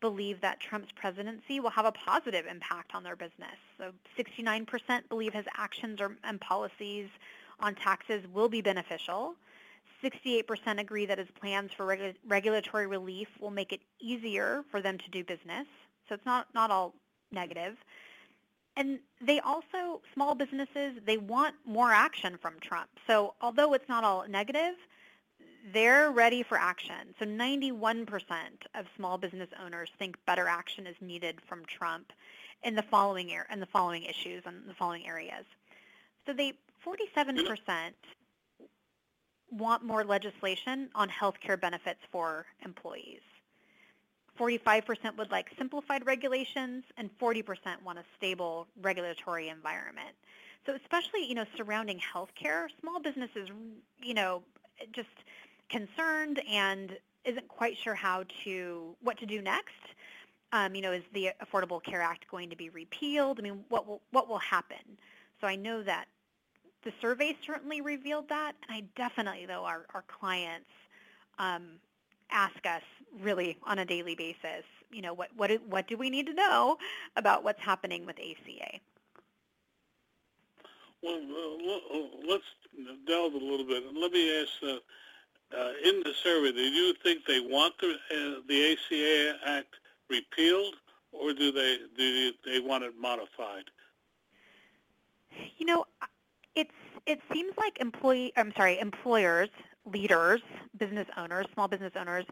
believe 0.00 0.40
that 0.40 0.60
Trump's 0.60 0.92
presidency 0.94 1.60
will 1.60 1.70
have 1.70 1.86
a 1.86 1.92
positive 1.92 2.44
impact 2.46 2.94
on 2.94 3.04
their 3.04 3.16
business. 3.16 3.56
So 3.78 3.92
69% 4.18 5.08
believe 5.08 5.32
his 5.32 5.46
actions 5.56 6.00
or, 6.00 6.16
and 6.24 6.40
policies 6.40 7.08
on 7.60 7.74
taxes 7.74 8.24
will 8.34 8.48
be 8.48 8.60
beneficial. 8.60 9.34
68% 10.02 10.80
agree 10.80 11.06
that 11.06 11.18
his 11.18 11.28
plans 11.40 11.70
for 11.72 11.86
regu- 11.86 12.16
regulatory 12.26 12.88
relief 12.88 13.28
will 13.40 13.52
make 13.52 13.72
it 13.72 13.80
easier 14.00 14.64
for 14.70 14.82
them 14.82 14.98
to 14.98 15.10
do 15.10 15.22
business. 15.24 15.66
So 16.08 16.14
it's 16.14 16.26
not, 16.26 16.48
not 16.54 16.70
all 16.70 16.94
negative. 17.30 17.76
And 18.76 19.00
they 19.20 19.38
also, 19.40 20.00
small 20.14 20.34
businesses, 20.34 20.94
they 21.04 21.18
want 21.18 21.54
more 21.66 21.92
action 21.92 22.38
from 22.40 22.54
Trump. 22.60 22.88
So 23.06 23.34
although 23.40 23.74
it's 23.74 23.88
not 23.88 24.04
all 24.04 24.24
negative, 24.28 24.74
they're 25.72 26.10
ready 26.10 26.42
for 26.42 26.58
action. 26.58 27.14
So 27.18 27.26
91% 27.26 28.06
of 28.74 28.86
small 28.96 29.18
business 29.18 29.48
owners 29.62 29.90
think 29.98 30.16
better 30.26 30.48
action 30.48 30.86
is 30.86 30.96
needed 31.00 31.40
from 31.46 31.64
Trump 31.66 32.12
in 32.64 32.74
the 32.74 32.82
following 32.82 33.30
in 33.30 33.60
the 33.60 33.66
following 33.66 34.04
issues 34.04 34.42
and 34.46 34.68
the 34.68 34.74
following 34.74 35.06
areas. 35.06 35.44
So 36.26 36.32
they 36.32 36.54
47% 36.86 37.92
want 39.50 39.84
more 39.84 40.04
legislation 40.04 40.88
on 40.94 41.08
health 41.08 41.38
care 41.40 41.56
benefits 41.56 42.00
for 42.10 42.46
employees. 42.64 43.20
45% 44.38 45.16
would 45.18 45.30
like 45.30 45.48
simplified 45.58 46.06
regulations, 46.06 46.84
and 46.96 47.10
40% 47.18 47.44
want 47.84 47.98
a 47.98 48.04
stable 48.16 48.66
regulatory 48.80 49.48
environment. 49.48 50.14
So 50.66 50.74
especially, 50.74 51.26
you 51.26 51.34
know, 51.34 51.44
surrounding 51.56 52.00
healthcare, 52.00 52.68
small 52.80 53.00
businesses, 53.00 53.48
you 54.00 54.14
know, 54.14 54.42
just 54.92 55.08
concerned 55.68 56.40
and 56.48 56.96
isn't 57.24 57.48
quite 57.48 57.76
sure 57.76 57.94
how 57.94 58.24
to 58.44 58.96
what 59.02 59.18
to 59.18 59.26
do 59.26 59.40
next. 59.42 59.74
Um, 60.52 60.74
you 60.74 60.82
know, 60.82 60.92
is 60.92 61.02
the 61.12 61.30
Affordable 61.42 61.82
Care 61.82 62.02
Act 62.02 62.28
going 62.28 62.50
to 62.50 62.56
be 62.56 62.68
repealed? 62.68 63.38
I 63.38 63.42
mean, 63.42 63.64
what 63.68 63.86
will 63.86 64.00
what 64.10 64.28
will 64.28 64.38
happen? 64.38 64.98
So 65.40 65.46
I 65.46 65.56
know 65.56 65.82
that 65.82 66.06
the 66.84 66.92
survey 67.00 67.36
certainly 67.44 67.80
revealed 67.80 68.28
that, 68.28 68.52
and 68.68 68.76
I 68.76 68.84
definitely, 68.96 69.46
though, 69.46 69.64
our 69.64 69.86
our 69.94 70.04
clients 70.08 70.70
um, 71.38 71.78
ask 72.32 72.66
us 72.66 72.82
really 73.20 73.58
on 73.64 73.78
a 73.78 73.84
daily 73.84 74.14
basis, 74.14 74.64
you 74.90 75.02
know, 75.02 75.14
what, 75.14 75.28
what, 75.36 75.50
what 75.68 75.86
do 75.86 75.96
we 75.96 76.10
need 76.10 76.26
to 76.26 76.34
know 76.34 76.76
about 77.16 77.44
what's 77.44 77.60
happening 77.60 78.06
with 78.06 78.16
ACA? 78.18 78.78
Well, 81.02 81.16
uh, 81.16 81.96
let's 82.28 82.44
delve 83.06 83.34
a 83.34 83.38
little 83.38 83.66
bit. 83.66 83.82
Let 83.94 84.12
me 84.12 84.40
ask, 84.40 84.50
uh, 84.62 85.56
uh, 85.56 85.72
in 85.84 86.02
the 86.04 86.12
survey, 86.22 86.52
do 86.52 86.60
you 86.60 86.94
think 87.02 87.26
they 87.26 87.40
want 87.40 87.74
the, 87.80 87.90
uh, 87.90 88.40
the 88.48 88.72
ACA 88.72 89.36
Act 89.46 89.74
repealed, 90.08 90.76
or 91.12 91.32
do 91.32 91.52
they 91.52 91.78
do 91.96 92.32
they 92.44 92.60
want 92.60 92.84
it 92.84 92.94
modified? 92.98 93.64
You 95.58 95.66
know, 95.66 95.84
it's 96.54 96.70
it 97.06 97.20
seems 97.32 97.52
like 97.58 97.78
employee 97.80 98.32
I'm 98.36 98.52
sorry, 98.56 98.78
employers 98.78 99.50
leaders, 99.84 100.40
business 100.78 101.06
owners, 101.16 101.46
small 101.54 101.68
business 101.68 101.92
owners, 101.96 102.24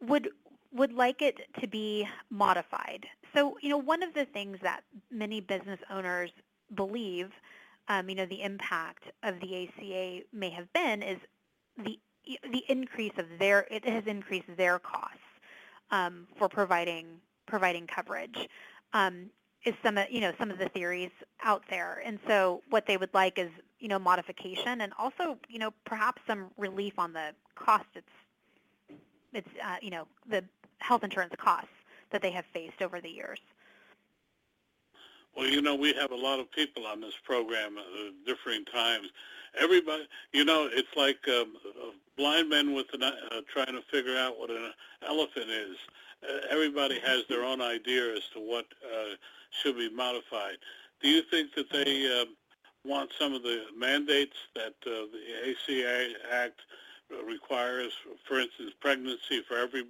would 0.00 0.28
would 0.72 0.92
like 0.92 1.20
it 1.20 1.40
to 1.60 1.66
be 1.66 2.06
modified. 2.30 3.04
So, 3.34 3.58
you 3.60 3.68
know, 3.68 3.78
one 3.78 4.02
of 4.02 4.14
the 4.14 4.24
things 4.24 4.58
that 4.62 4.82
many 5.10 5.40
business 5.40 5.80
owners 5.90 6.30
believe, 6.74 7.30
um, 7.88 8.08
you 8.08 8.14
know, 8.14 8.26
the 8.26 8.42
impact 8.42 9.04
of 9.24 9.40
the 9.40 9.64
ACA 9.64 10.20
may 10.32 10.50
have 10.50 10.72
been 10.72 11.02
is 11.02 11.18
the 11.76 11.98
the 12.52 12.62
increase 12.68 13.12
of 13.18 13.26
their 13.38 13.66
it 13.70 13.84
has 13.84 14.04
increased 14.06 14.56
their 14.56 14.78
costs 14.78 15.18
um, 15.90 16.26
for 16.38 16.48
providing 16.48 17.06
providing 17.46 17.86
coverage. 17.86 18.48
Um, 18.92 19.30
is 19.64 19.74
some 19.82 19.98
of 19.98 20.06
you 20.10 20.20
know 20.20 20.32
some 20.38 20.50
of 20.50 20.58
the 20.58 20.68
theories 20.68 21.10
out 21.42 21.62
there, 21.68 22.02
and 22.04 22.18
so 22.26 22.62
what 22.70 22.86
they 22.86 22.96
would 22.96 23.12
like 23.12 23.38
is 23.38 23.50
you 23.80 23.88
know 23.88 23.98
modification, 23.98 24.80
and 24.80 24.92
also 24.98 25.38
you 25.48 25.58
know 25.58 25.72
perhaps 25.84 26.22
some 26.26 26.46
relief 26.56 26.98
on 26.98 27.12
the 27.12 27.32
cost. 27.54 27.86
It's 27.94 28.08
it's 29.32 29.48
uh, 29.64 29.76
you 29.82 29.90
know 29.90 30.06
the 30.28 30.44
health 30.78 31.04
insurance 31.04 31.34
costs 31.36 31.68
that 32.10 32.22
they 32.22 32.30
have 32.30 32.44
faced 32.52 32.82
over 32.82 33.00
the 33.00 33.10
years. 33.10 33.40
Well, 35.36 35.46
you 35.46 35.62
know, 35.62 35.74
we 35.76 35.92
have 35.94 36.10
a 36.10 36.16
lot 36.16 36.40
of 36.40 36.50
people 36.50 36.86
on 36.86 37.00
this 37.00 37.14
program 37.24 37.78
at 37.78 37.84
uh, 37.84 38.10
differing 38.26 38.64
times. 38.64 39.08
Everybody, 39.60 40.08
you 40.32 40.44
know, 40.44 40.68
it's 40.70 40.88
like 40.96 41.18
um, 41.28 41.54
blind 42.16 42.48
men 42.48 42.74
with 42.74 42.86
an, 42.92 43.02
uh, 43.02 43.12
trying 43.52 43.74
to 43.74 43.82
figure 43.90 44.16
out 44.16 44.38
what 44.38 44.50
an 44.50 44.72
elephant 45.06 45.48
is. 45.48 45.76
Uh, 46.22 46.46
everybody 46.50 46.98
has 47.00 47.24
their 47.28 47.44
own 47.44 47.60
idea 47.60 48.14
as 48.14 48.22
to 48.34 48.40
what 48.40 48.66
uh, 48.84 49.14
should 49.50 49.76
be 49.76 49.88
modified. 49.88 50.58
Do 51.00 51.08
you 51.08 51.22
think 51.22 51.54
that 51.54 51.70
they 51.70 52.20
uh, 52.20 52.26
want 52.84 53.10
some 53.18 53.34
of 53.34 53.42
the 53.42 53.64
mandates 53.76 54.36
that 54.54 54.74
uh, 54.86 55.06
the 55.12 55.50
ACA 55.50 56.08
Act 56.32 56.60
requires, 57.26 57.92
for 58.26 58.40
instance, 58.40 58.72
pregnancy 58.80 59.42
for 59.46 59.56
every, 59.56 59.84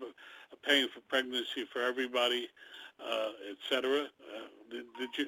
paying 0.66 0.88
for 0.92 1.00
pregnancy 1.08 1.66
for 1.72 1.82
everybody, 1.82 2.48
uh, 3.00 3.30
et 3.48 3.56
cetera? 3.68 4.02
Uh, 4.02 4.46
did, 4.70 4.84
did 4.98 5.10
you 5.18 5.26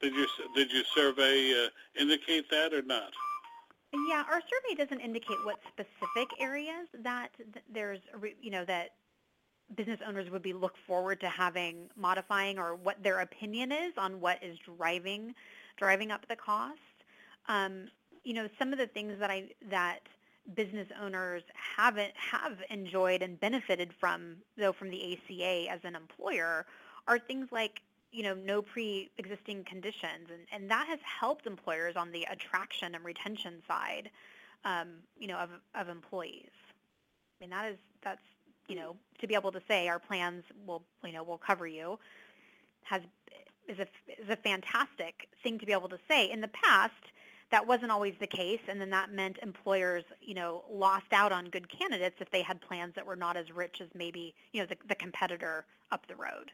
did 0.00 0.14
your 0.14 0.26
did 0.54 0.72
your 0.72 0.84
survey 0.94 1.64
uh, 1.64 1.68
indicate 2.00 2.48
that 2.50 2.72
or 2.72 2.82
not? 2.82 3.12
Yeah, 3.92 4.22
our 4.30 4.40
survey 4.40 4.74
doesn't 4.76 5.00
indicate 5.00 5.38
what 5.44 5.56
specific 5.66 6.28
areas 6.38 6.88
that 7.02 7.30
there's, 7.72 8.00
you 8.40 8.50
know, 8.50 8.64
that 8.66 8.90
business 9.76 10.00
owners 10.06 10.30
would 10.30 10.42
be 10.42 10.52
look 10.52 10.74
forward 10.86 11.20
to 11.20 11.28
having 11.28 11.88
modifying 11.96 12.58
or 12.58 12.74
what 12.74 13.02
their 13.02 13.20
opinion 13.20 13.72
is 13.72 13.92
on 13.96 14.20
what 14.20 14.42
is 14.42 14.58
driving 14.58 15.34
driving 15.78 16.10
up 16.10 16.26
the 16.28 16.36
cost. 16.36 16.78
Um, 17.48 17.88
you 18.24 18.34
know, 18.34 18.48
some 18.58 18.72
of 18.72 18.78
the 18.78 18.86
things 18.86 19.18
that 19.20 19.30
I 19.30 19.44
that 19.70 20.00
business 20.54 20.88
owners 21.02 21.42
haven't 21.54 22.12
have 22.16 22.58
enjoyed 22.70 23.22
and 23.22 23.38
benefited 23.38 23.92
from 23.98 24.36
though 24.56 24.72
from 24.72 24.90
the 24.90 25.12
ACA 25.12 25.70
as 25.70 25.80
an 25.84 25.94
employer 25.94 26.64
are 27.06 27.18
things 27.18 27.48
like 27.52 27.82
you 28.12 28.22
know 28.22 28.34
no 28.34 28.62
pre-existing 28.62 29.62
conditions 29.64 30.28
and, 30.32 30.40
and 30.50 30.70
that 30.70 30.86
has 30.88 30.98
helped 31.02 31.46
employers 31.46 31.96
on 31.96 32.10
the 32.12 32.26
attraction 32.30 32.94
and 32.94 33.04
retention 33.04 33.62
side 33.68 34.08
um, 34.64 34.88
you 35.18 35.28
know 35.28 35.36
of, 35.36 35.50
of 35.74 35.90
employees 35.90 36.48
I 37.38 37.44
mean 37.44 37.50
that 37.50 37.70
is 37.70 37.76
that's 38.02 38.22
you 38.68 38.76
know, 38.76 38.94
to 39.20 39.26
be 39.26 39.34
able 39.34 39.50
to 39.52 39.60
say 39.66 39.88
our 39.88 39.98
plans 39.98 40.44
will, 40.66 40.82
you 41.04 41.12
know, 41.12 41.22
will 41.22 41.38
cover 41.38 41.66
you 41.66 41.98
has 42.84 43.02
is 43.68 43.78
a 43.78 43.86
is 44.20 44.28
a 44.28 44.36
fantastic 44.36 45.28
thing 45.42 45.58
to 45.58 45.66
be 45.66 45.72
able 45.72 45.88
to 45.88 45.98
say. 46.08 46.30
In 46.30 46.40
the 46.40 46.48
past, 46.48 46.94
that 47.50 47.66
wasn't 47.66 47.90
always 47.90 48.14
the 48.20 48.26
case, 48.26 48.60
and 48.68 48.80
then 48.80 48.90
that 48.90 49.12
meant 49.12 49.38
employers, 49.42 50.04
you 50.20 50.34
know, 50.34 50.64
lost 50.70 51.12
out 51.12 51.32
on 51.32 51.46
good 51.46 51.68
candidates 51.68 52.16
if 52.20 52.30
they 52.30 52.42
had 52.42 52.60
plans 52.60 52.94
that 52.94 53.06
were 53.06 53.16
not 53.16 53.36
as 53.36 53.50
rich 53.50 53.80
as 53.80 53.88
maybe, 53.94 54.34
you 54.52 54.60
know, 54.60 54.66
the, 54.66 54.76
the 54.88 54.94
competitor 54.94 55.64
up 55.90 56.06
the 56.08 56.16
road. 56.16 56.50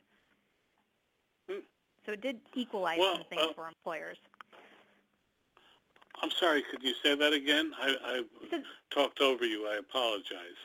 Hmm. 1.50 1.60
So 2.06 2.12
it 2.12 2.20
did 2.20 2.38
equalize 2.54 2.98
well, 2.98 3.16
some 3.16 3.24
things 3.28 3.42
uh, 3.42 3.54
for 3.54 3.66
employers. 3.66 4.18
I'm 6.22 6.30
sorry, 6.30 6.62
could 6.70 6.82
you 6.82 6.94
say 7.02 7.16
that 7.16 7.32
again? 7.32 7.72
I, 7.80 7.96
I 8.04 8.22
so, 8.50 8.62
talked 8.90 9.20
over 9.20 9.44
you. 9.44 9.66
I 9.66 9.78
apologize. 9.78 10.60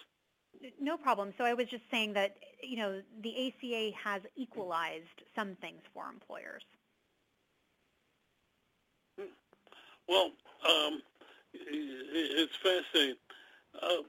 No 0.79 0.95
problem. 0.97 1.33
So 1.37 1.43
I 1.43 1.53
was 1.53 1.67
just 1.67 1.83
saying 1.89 2.13
that, 2.13 2.37
you 2.61 2.77
know, 2.77 3.01
the 3.21 3.47
ACA 3.47 3.91
has 3.97 4.21
equalized 4.35 5.23
some 5.35 5.55
things 5.55 5.81
for 5.93 6.05
employers. 6.11 6.63
Well, 10.07 10.31
um, 10.67 11.01
it's 11.53 12.55
fascinating. 12.55 13.15
Uh, 13.81 14.01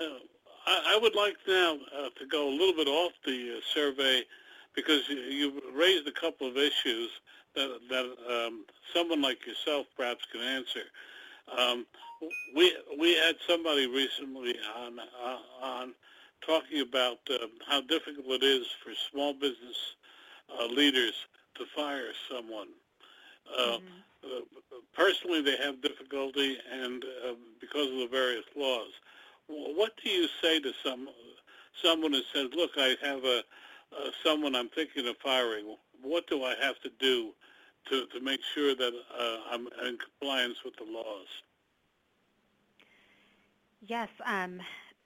uh, 0.00 0.18
I, 0.66 0.98
would 1.00 1.14
like 1.14 1.36
now 1.46 1.78
uh, 1.96 2.08
to 2.18 2.26
go 2.26 2.48
a 2.48 2.50
little 2.50 2.74
bit 2.74 2.88
off 2.88 3.12
the 3.24 3.56
uh, 3.56 3.60
survey 3.72 4.22
because 4.74 5.08
you, 5.08 5.16
you 5.16 5.62
raised 5.74 6.08
a 6.08 6.12
couple 6.12 6.48
of 6.48 6.56
issues 6.56 7.10
that, 7.54 7.78
that 7.88 8.04
um, 8.28 8.64
someone 8.92 9.22
like 9.22 9.46
yourself 9.46 9.86
perhaps 9.96 10.24
can 10.32 10.40
answer. 10.40 10.82
Um, 11.56 11.86
we 12.54 12.76
we 12.98 13.14
had 13.16 13.36
somebody 13.48 13.86
recently 13.86 14.54
on 14.76 14.98
uh, 14.98 15.38
on 15.60 15.94
talking 16.46 16.80
about 16.80 17.18
uh, 17.30 17.46
how 17.66 17.80
difficult 17.80 18.26
it 18.28 18.42
is 18.42 18.66
for 18.82 18.92
small 19.10 19.32
business 19.32 19.96
uh, 20.60 20.66
leaders 20.66 21.14
to 21.54 21.64
fire 21.74 22.12
someone. 22.30 22.68
Uh, 23.50 23.60
mm-hmm. 23.62 23.86
Uh, 24.24 24.40
personally, 24.94 25.42
they 25.42 25.56
have 25.56 25.82
difficulty, 25.82 26.56
and 26.72 27.04
uh, 27.04 27.34
because 27.60 27.88
of 27.88 27.98
the 27.98 28.08
various 28.10 28.44
laws. 28.56 28.90
What 29.48 29.92
do 30.02 30.10
you 30.10 30.28
say 30.40 30.60
to 30.60 30.72
some 30.84 31.08
someone 31.82 32.12
who 32.12 32.22
says, 32.32 32.48
"Look, 32.54 32.70
I 32.76 32.96
have 33.02 33.24
a 33.24 33.42
someone 34.24 34.54
I'm 34.54 34.68
thinking 34.68 35.08
of 35.08 35.16
firing. 35.16 35.76
What 36.00 36.28
do 36.28 36.44
I 36.44 36.54
have 36.62 36.78
to 36.80 36.90
do 37.00 37.32
to 37.90 38.06
to 38.06 38.20
make 38.20 38.40
sure 38.54 38.76
that 38.76 38.92
I'm 39.50 39.66
in 39.84 39.98
compliance 39.98 40.58
with 40.64 40.76
the 40.76 40.84
laws?" 40.84 41.26
Yes, 43.84 44.08
um, 44.24 44.60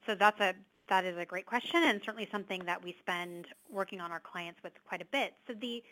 so 0.04 0.14
that's 0.14 0.40
a 0.40 0.54
that 0.88 1.04
is 1.04 1.16
a 1.16 1.24
great 1.24 1.46
question 1.46 1.82
and 1.82 2.00
certainly 2.04 2.28
something 2.30 2.64
that 2.66 2.82
we 2.82 2.96
spend 3.00 3.46
working 3.70 4.00
on 4.00 4.12
our 4.12 4.20
clients 4.20 4.62
with 4.62 4.72
quite 4.88 5.02
a 5.02 5.06
bit. 5.06 5.34
So 5.46 5.54
the 5.54 5.82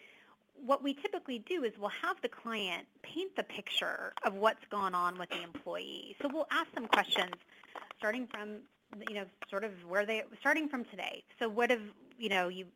what 0.65 0.85
we 0.85 0.95
typically 0.95 1.41
do 1.41 1.65
is 1.65 1.73
we'll 1.79 1.91
have 2.03 2.17
the 2.23 2.29
client 2.29 2.87
paint 3.03 3.35
the 3.37 3.43
picture 3.43 4.13
of 4.25 4.35
what's 4.35 4.65
gone 4.71 4.95
on 4.95 5.19
with 5.19 5.29
the 5.31 5.43
employee. 5.43 6.17
So 6.23 6.29
we'll 6.33 6.47
ask 6.51 6.73
them 6.75 6.87
questions 6.87 7.35
starting 7.99 8.29
from 8.29 8.59
you 9.09 9.15
know 9.15 9.25
sort 9.51 9.65
of 9.65 9.73
where 9.89 10.07
they 10.07 10.23
starting 10.41 10.69
from 10.69 10.85
today. 10.85 11.25
So 11.39 11.49
what 11.49 11.71
have 11.71 11.83
you 12.19 12.29
know 12.29 12.49
you 12.49 12.67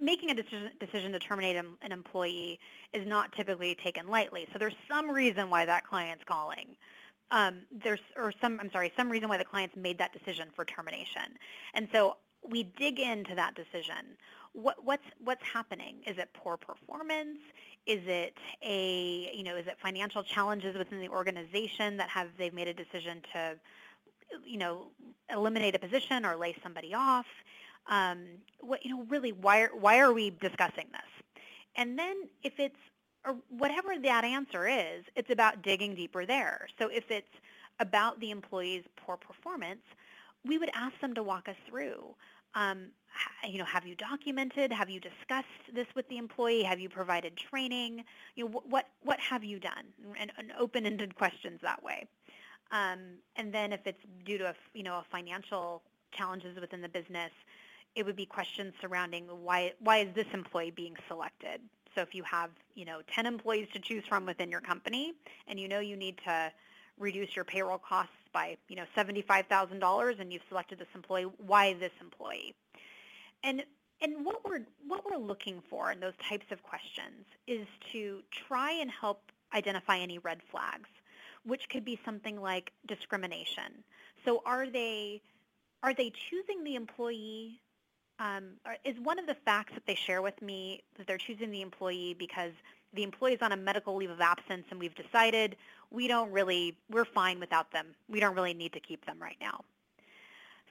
making 0.00 0.30
a 0.30 0.34
decision, 0.34 0.70
decision 0.80 1.12
to 1.12 1.18
terminate 1.18 1.56
an, 1.56 1.66
an 1.82 1.92
employee 1.92 2.58
is 2.92 3.06
not 3.06 3.32
typically 3.32 3.76
taken 3.76 4.08
lightly. 4.08 4.46
So 4.52 4.58
there's 4.58 4.74
some 4.88 5.10
reason 5.10 5.50
why 5.50 5.64
that 5.64 5.86
client's 5.86 6.24
calling. 6.24 6.76
Um, 7.30 7.62
there's 7.72 8.00
or 8.16 8.32
some 8.40 8.58
I'm 8.60 8.70
sorry, 8.70 8.92
some 8.96 9.10
reason 9.10 9.28
why 9.28 9.38
the 9.38 9.44
client's 9.44 9.76
made 9.76 9.98
that 9.98 10.12
decision 10.12 10.48
for 10.54 10.64
termination. 10.64 11.22
And 11.74 11.88
so 11.92 12.16
we 12.48 12.64
dig 12.78 13.00
into 13.00 13.34
that 13.34 13.54
decision. 13.54 14.16
What, 14.52 14.84
what's 14.84 15.04
what's 15.22 15.42
happening? 15.42 15.96
Is 16.06 16.18
it 16.18 16.28
poor 16.34 16.56
performance? 16.56 17.38
Is 17.86 18.00
it 18.06 18.36
a 18.62 19.30
you 19.34 19.42
know 19.42 19.56
is 19.56 19.66
it 19.66 19.76
financial 19.82 20.22
challenges 20.22 20.76
within 20.76 21.00
the 21.00 21.08
organization 21.08 21.96
that 21.96 22.08
have 22.08 22.28
they've 22.38 22.54
made 22.54 22.68
a 22.68 22.74
decision 22.74 23.20
to 23.32 23.56
you 24.44 24.58
know 24.58 24.88
eliminate 25.30 25.74
a 25.74 25.78
position 25.78 26.24
or 26.24 26.36
lay 26.36 26.54
somebody 26.62 26.94
off? 26.94 27.26
Um, 27.86 28.24
what 28.60 28.84
you 28.84 28.96
know 28.96 29.04
really 29.08 29.32
why 29.32 29.62
are, 29.62 29.70
why 29.78 29.98
are 29.98 30.12
we 30.12 30.30
discussing 30.30 30.86
this? 30.92 31.42
And 31.76 31.98
then 31.98 32.28
if 32.42 32.54
it's 32.58 32.76
or 33.24 33.36
whatever 33.48 33.98
that 34.02 34.24
answer 34.24 34.68
is, 34.68 35.04
it's 35.16 35.30
about 35.30 35.62
digging 35.62 35.94
deeper 35.94 36.26
there. 36.26 36.68
So 36.78 36.88
if 36.88 37.10
it's 37.10 37.26
about 37.80 38.20
the 38.20 38.30
employee's 38.30 38.84
poor 38.96 39.16
performance, 39.16 39.82
we 40.44 40.58
would 40.58 40.70
ask 40.74 40.98
them 41.00 41.14
to 41.14 41.22
walk 41.22 41.48
us 41.48 41.56
through 41.68 42.14
um, 42.54 42.86
you 43.48 43.58
know, 43.58 43.64
have 43.64 43.86
you 43.86 43.94
documented? 43.94 44.72
Have 44.72 44.90
you 44.90 45.00
discussed 45.00 45.46
this 45.72 45.86
with 45.94 46.08
the 46.08 46.18
employee? 46.18 46.62
Have 46.62 46.80
you 46.80 46.88
provided 46.88 47.36
training? 47.36 48.04
You 48.34 48.44
know, 48.44 48.62
what 48.68 48.88
what 49.02 49.20
have 49.20 49.44
you 49.44 49.60
done? 49.60 49.86
And, 50.18 50.32
and 50.38 50.52
open-ended 50.58 51.14
questions 51.16 51.60
that 51.62 51.82
way. 51.82 52.06
Um, 52.72 53.18
and 53.36 53.52
then 53.52 53.72
if 53.72 53.80
it's 53.86 54.00
due 54.24 54.38
to 54.38 54.46
a, 54.46 54.54
you 54.72 54.82
know 54.82 54.94
a 54.94 55.04
financial 55.10 55.82
challenges 56.12 56.58
within 56.60 56.80
the 56.80 56.88
business, 56.88 57.30
it 57.94 58.04
would 58.04 58.16
be 58.16 58.26
questions 58.26 58.72
surrounding 58.80 59.26
why 59.26 59.72
why 59.80 59.98
is 59.98 60.14
this 60.14 60.26
employee 60.32 60.72
being 60.72 60.96
selected? 61.08 61.60
So 61.94 62.00
if 62.02 62.14
you 62.14 62.22
have 62.24 62.50
you 62.74 62.84
know 62.84 63.00
10 63.14 63.26
employees 63.26 63.68
to 63.72 63.78
choose 63.78 64.04
from 64.08 64.26
within 64.26 64.50
your 64.50 64.60
company, 64.60 65.12
and 65.48 65.58
you 65.58 65.68
know 65.68 65.80
you 65.80 65.96
need 65.96 66.18
to 66.24 66.52
reduce 66.98 67.34
your 67.34 67.44
payroll 67.44 67.78
costs 67.78 68.12
by 68.32 68.56
you 68.68 68.76
know 68.76 68.84
$75,000 68.96 70.20
and 70.20 70.32
you've 70.32 70.42
selected 70.48 70.78
this 70.78 70.88
employee, 70.94 71.26
why 71.46 71.74
this 71.74 71.92
employee? 72.00 72.54
And 73.42 73.64
and 74.00 74.24
what 74.24 74.44
we're 74.44 74.60
what 74.86 75.04
we're 75.04 75.18
looking 75.18 75.62
for 75.70 75.90
in 75.92 76.00
those 76.00 76.14
types 76.28 76.46
of 76.50 76.62
questions 76.62 77.24
is 77.46 77.66
to 77.92 78.22
try 78.48 78.72
and 78.72 78.90
help 78.90 79.20
identify 79.54 79.98
any 79.98 80.18
red 80.18 80.40
flags, 80.50 80.88
which 81.44 81.68
could 81.68 81.84
be 81.84 81.98
something 82.04 82.40
like 82.40 82.72
discrimination. 82.86 83.84
So 84.24 84.42
are 84.44 84.68
they 84.68 85.22
are 85.82 85.94
they 85.94 86.10
choosing 86.30 86.64
the 86.64 86.74
employee? 86.74 87.60
Um, 88.18 88.52
is 88.84 88.94
one 89.02 89.18
of 89.18 89.26
the 89.26 89.34
facts 89.34 89.72
that 89.74 89.86
they 89.86 89.96
share 89.96 90.22
with 90.22 90.40
me 90.40 90.82
that 90.96 91.06
they're 91.06 91.18
choosing 91.18 91.50
the 91.50 91.62
employee 91.62 92.14
because 92.16 92.52
the 92.92 93.02
employee 93.02 93.32
is 93.32 93.42
on 93.42 93.50
a 93.50 93.56
medical 93.56 93.96
leave 93.96 94.10
of 94.10 94.20
absence 94.20 94.66
and 94.70 94.78
we've 94.78 94.94
decided 94.94 95.56
we 95.90 96.06
don't 96.06 96.30
really, 96.30 96.76
we're 96.90 97.04
fine 97.04 97.40
without 97.40 97.72
them. 97.72 97.88
We 98.08 98.20
don't 98.20 98.36
really 98.36 98.54
need 98.54 98.72
to 98.74 98.80
keep 98.80 99.04
them 99.04 99.18
right 99.20 99.36
now. 99.40 99.64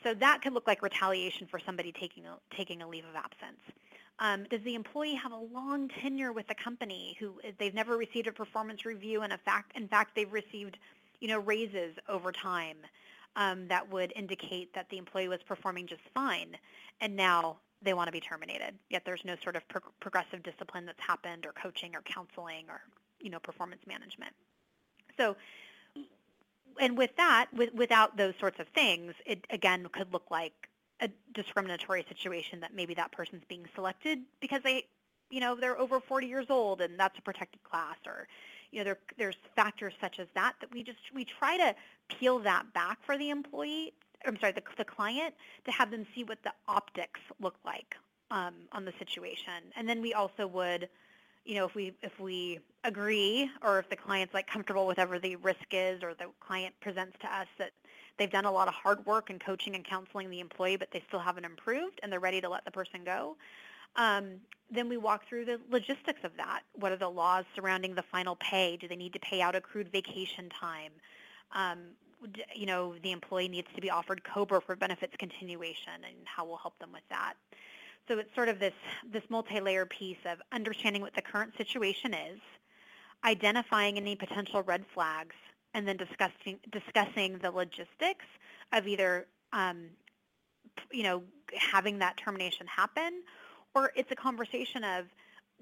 So 0.04 0.14
that 0.14 0.42
could 0.42 0.54
look 0.54 0.68
like 0.68 0.82
retaliation 0.82 1.48
for 1.48 1.60
somebody 1.60 1.92
taking 1.92 2.26
a, 2.26 2.38
taking 2.56 2.82
a 2.82 2.88
leave 2.88 3.06
of 3.06 3.16
absence. 3.16 3.60
Um, 4.20 4.46
does 4.50 4.62
the 4.64 4.76
employee 4.76 5.16
have 5.16 5.34
a 5.34 5.38
long 5.38 5.90
tenure 5.90 6.32
with 6.32 6.48
the 6.48 6.56
company 6.56 7.18
who 7.20 7.40
they've 7.60 7.74
never 7.74 7.98
received 7.98 8.28
a 8.28 8.32
performance 8.32 8.86
review 8.86 9.22
and 9.22 9.34
in 9.34 9.40
fact, 9.40 9.76
in 9.76 9.88
fact 9.88 10.16
they've 10.16 10.32
received 10.32 10.78
you 11.24 11.30
know, 11.30 11.40
raises 11.40 11.96
over 12.10 12.34
time 12.34 12.76
um, 13.36 13.68
that 13.68 13.92
would 13.92 14.14
indicate 14.16 14.74
that 14.74 14.90
the 14.90 14.98
employee 14.98 15.28
was 15.28 15.40
performing 15.44 15.88
just 15.88 16.02
fine 16.14 16.58
and 17.02 17.16
now 17.16 17.58
they 17.82 17.94
want 17.94 18.08
to 18.08 18.12
be 18.12 18.20
terminated, 18.20 18.74
yet 18.90 19.04
there's 19.06 19.24
no 19.26 19.36
sort 19.44 19.56
of 19.56 19.68
pro- 19.68 19.82
progressive 20.00 20.42
discipline 20.44 20.86
that's 20.86 21.02
happened 21.02 21.46
or 21.46 21.52
coaching 21.52 21.96
or 21.96 22.02
counseling 22.02 22.66
or, 22.70 22.82
you 23.20 23.30
know, 23.30 23.40
performance 23.40 23.82
management. 23.86 24.32
So, 25.18 25.36
and 26.80 26.98
with 26.98 27.16
that, 27.18 27.48
with, 27.54 27.74
without 27.74 28.18
those 28.18 28.34
sorts 28.40 28.60
of 28.60 28.68
things, 28.70 29.14
it 29.26 29.46
again 29.50 29.88
could 29.92 30.12
look 30.14 30.32
like 30.32 30.54
a 31.02 31.10
discriminatory 31.34 32.06
situation 32.08 32.62
that 32.62 32.74
maybe 32.74 32.94
that 32.94 33.12
person's 33.12 33.44
being 33.48 33.66
selected 33.76 34.20
because 34.40 34.62
they, 34.64 34.86
you 35.30 35.40
know, 35.40 35.56
they're 35.56 35.78
over 35.78 36.00
40 36.00 36.28
years 36.28 36.46
old 36.50 36.82
and 36.82 37.00
that's 37.00 37.18
a 37.18 37.22
protected 37.22 37.62
class 37.64 37.98
or, 38.06 38.28
you 38.74 38.80
know, 38.80 38.84
there, 38.86 39.00
there's 39.18 39.38
factors 39.56 39.94
such 40.02 40.20
as 40.20 40.28
that 40.36 40.54
that 40.60 40.74
we 40.74 40.84
just, 40.84 41.00
we 41.14 41.24
try 41.26 41.58
to 41.58 41.76
peel 42.10 42.40
that 42.40 42.74
back 42.74 42.98
for 43.06 43.18
the 43.18 43.30
employee 43.30 43.94
I'm 44.26 44.40
sorry, 44.40 44.54
the, 44.54 44.64
the 44.78 44.86
client 44.86 45.34
to 45.66 45.72
have 45.72 45.92
them 45.92 46.06
see 46.16 46.24
what 46.24 46.42
the 46.44 46.52
optics 46.68 47.20
look 47.42 47.56
like 47.66 47.96
um, 48.32 48.54
on 48.72 48.86
the 48.86 48.94
situation. 49.00 49.54
And 49.76 49.88
then 49.88 50.02
we 50.02 50.14
also 50.14 50.48
would, 50.48 50.90
you 51.46 51.56
know, 51.56 51.66
if 51.66 51.76
we 51.76 51.94
if 52.02 52.20
we 52.20 52.60
agree 52.84 53.50
or 53.62 53.80
if 53.80 53.90
the 53.90 53.96
client's 53.96 54.34
like 54.34 54.48
comfortable 54.48 54.88
with 54.88 54.98
whatever 54.98 55.20
the 55.20 55.36
risk 55.38 55.66
is 55.72 56.04
or 56.04 56.14
the 56.14 56.26
client 56.40 56.74
presents 56.82 57.18
to 57.22 57.28
us 57.28 57.48
that 57.58 57.72
they've 58.18 58.32
done 58.32 58.46
a 58.46 58.52
lot 58.52 58.68
of 58.68 58.74
hard 58.74 59.06
work 59.06 59.30
and 59.30 59.40
coaching 59.40 59.76
and 59.76 59.84
counseling 59.84 60.30
the 60.30 60.40
employee, 60.40 60.78
but 60.78 60.90
they 60.92 61.04
still 61.08 61.20
haven't 61.20 61.46
improved 61.46 62.00
and 62.02 62.12
they're 62.12 62.20
ready 62.20 62.42
to 62.42 62.50
let 62.50 62.64
the 62.66 62.72
person 62.72 63.04
go. 63.04 63.36
Um, 63.96 64.42
then 64.72 64.90
we 64.90 64.98
walk 64.98 65.28
through 65.28 65.46
the 65.46 65.60
logistics 65.70 66.24
of 66.24 66.32
that. 66.38 66.62
What 66.74 66.92
are 66.92 66.98
the 66.98 67.10
laws 67.10 67.46
surrounding 67.56 67.96
the 67.96 68.04
final 68.04 68.36
pay? 68.38 68.78
Do 68.78 68.88
they 68.88 68.96
need 68.96 69.14
to 69.14 69.20
pay 69.20 69.42
out 69.42 69.56
accrued 69.56 69.92
vacation 69.92 70.50
time? 70.50 70.92
Um, 71.54 71.80
you 72.56 72.66
know, 72.66 72.96
the 73.04 73.12
employee 73.12 73.50
needs 73.50 73.68
to 73.76 73.82
be 73.82 73.90
offered 73.90 74.24
COBRA 74.24 74.62
for 74.62 74.76
benefits 74.76 75.14
continuation 75.20 75.94
and 76.06 76.16
how 76.26 76.46
we'll 76.46 76.58
help 76.58 76.80
them 76.80 76.92
with 76.92 77.04
that. 77.10 77.34
So 78.08 78.18
it's 78.18 78.34
sort 78.36 78.50
of 78.50 78.60
this, 78.60 78.74
this 79.12 79.24
multi-layer 79.30 79.86
piece 79.86 80.18
of 80.26 80.40
understanding 80.52 81.02
what 81.02 81.16
the 81.16 81.22
current 81.22 81.54
situation 81.58 82.14
is, 82.14 82.40
identifying 83.24 83.98
any 83.98 84.16
potential 84.16 84.62
red 84.64 84.84
flags, 84.94 85.36
and 85.74 85.88
then 85.88 85.98
discussing, 85.98 86.60
discussing 86.72 87.40
the 87.40 87.52
logistics 87.52 88.26
of 88.72 88.88
either, 88.88 89.28
um, 89.54 89.86
you 90.92 91.04
know, 91.04 91.24
having 91.58 92.00
that 92.00 92.18
termination 92.18 92.68
happen, 92.68 93.24
or 93.76 93.92
it's 93.96 94.12
a 94.12 94.16
conversation 94.16 94.84
of, 94.84 95.06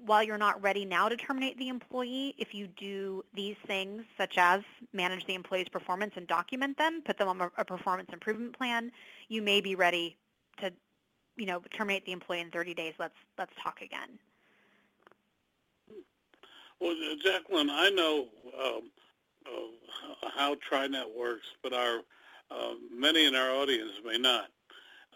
while 0.04 0.22
you're 0.22 0.38
not 0.38 0.60
ready 0.62 0.84
now 0.84 1.08
to 1.08 1.16
terminate 1.16 1.56
the 1.58 1.68
employee, 1.68 2.34
if 2.38 2.54
you 2.54 2.66
do 2.66 3.24
these 3.34 3.56
things, 3.66 4.02
such 4.18 4.36
as 4.36 4.62
manage 4.92 5.24
the 5.26 5.34
employee's 5.34 5.68
performance 5.68 6.14
and 6.16 6.26
document 6.26 6.76
them, 6.76 7.02
put 7.04 7.18
them 7.18 7.28
on 7.28 7.50
a, 7.56 7.64
performance 7.64 8.10
improvement 8.12 8.56
plan, 8.56 8.90
you 9.28 9.42
may 9.42 9.60
be 9.60 9.74
ready 9.74 10.16
to, 10.60 10.72
you 11.36 11.46
know, 11.46 11.62
terminate 11.76 12.04
the 12.04 12.12
employee 12.12 12.40
in 12.40 12.50
30 12.50 12.74
days. 12.74 12.94
Let's 12.98 13.14
let's 13.38 13.52
talk 13.62 13.80
again. 13.80 14.18
Well, 16.80 16.96
Jacqueline, 17.22 17.70
I 17.70 17.90
know 17.90 18.26
um, 18.60 18.90
uh, 19.46 20.28
how 20.34 20.56
TriNet 20.56 21.16
works, 21.16 21.46
but 21.62 21.72
our 21.72 22.00
uh, 22.50 22.74
many 22.92 23.24
in 23.24 23.36
our 23.36 23.50
audience 23.52 23.92
may 24.04 24.18
not. 24.18 24.48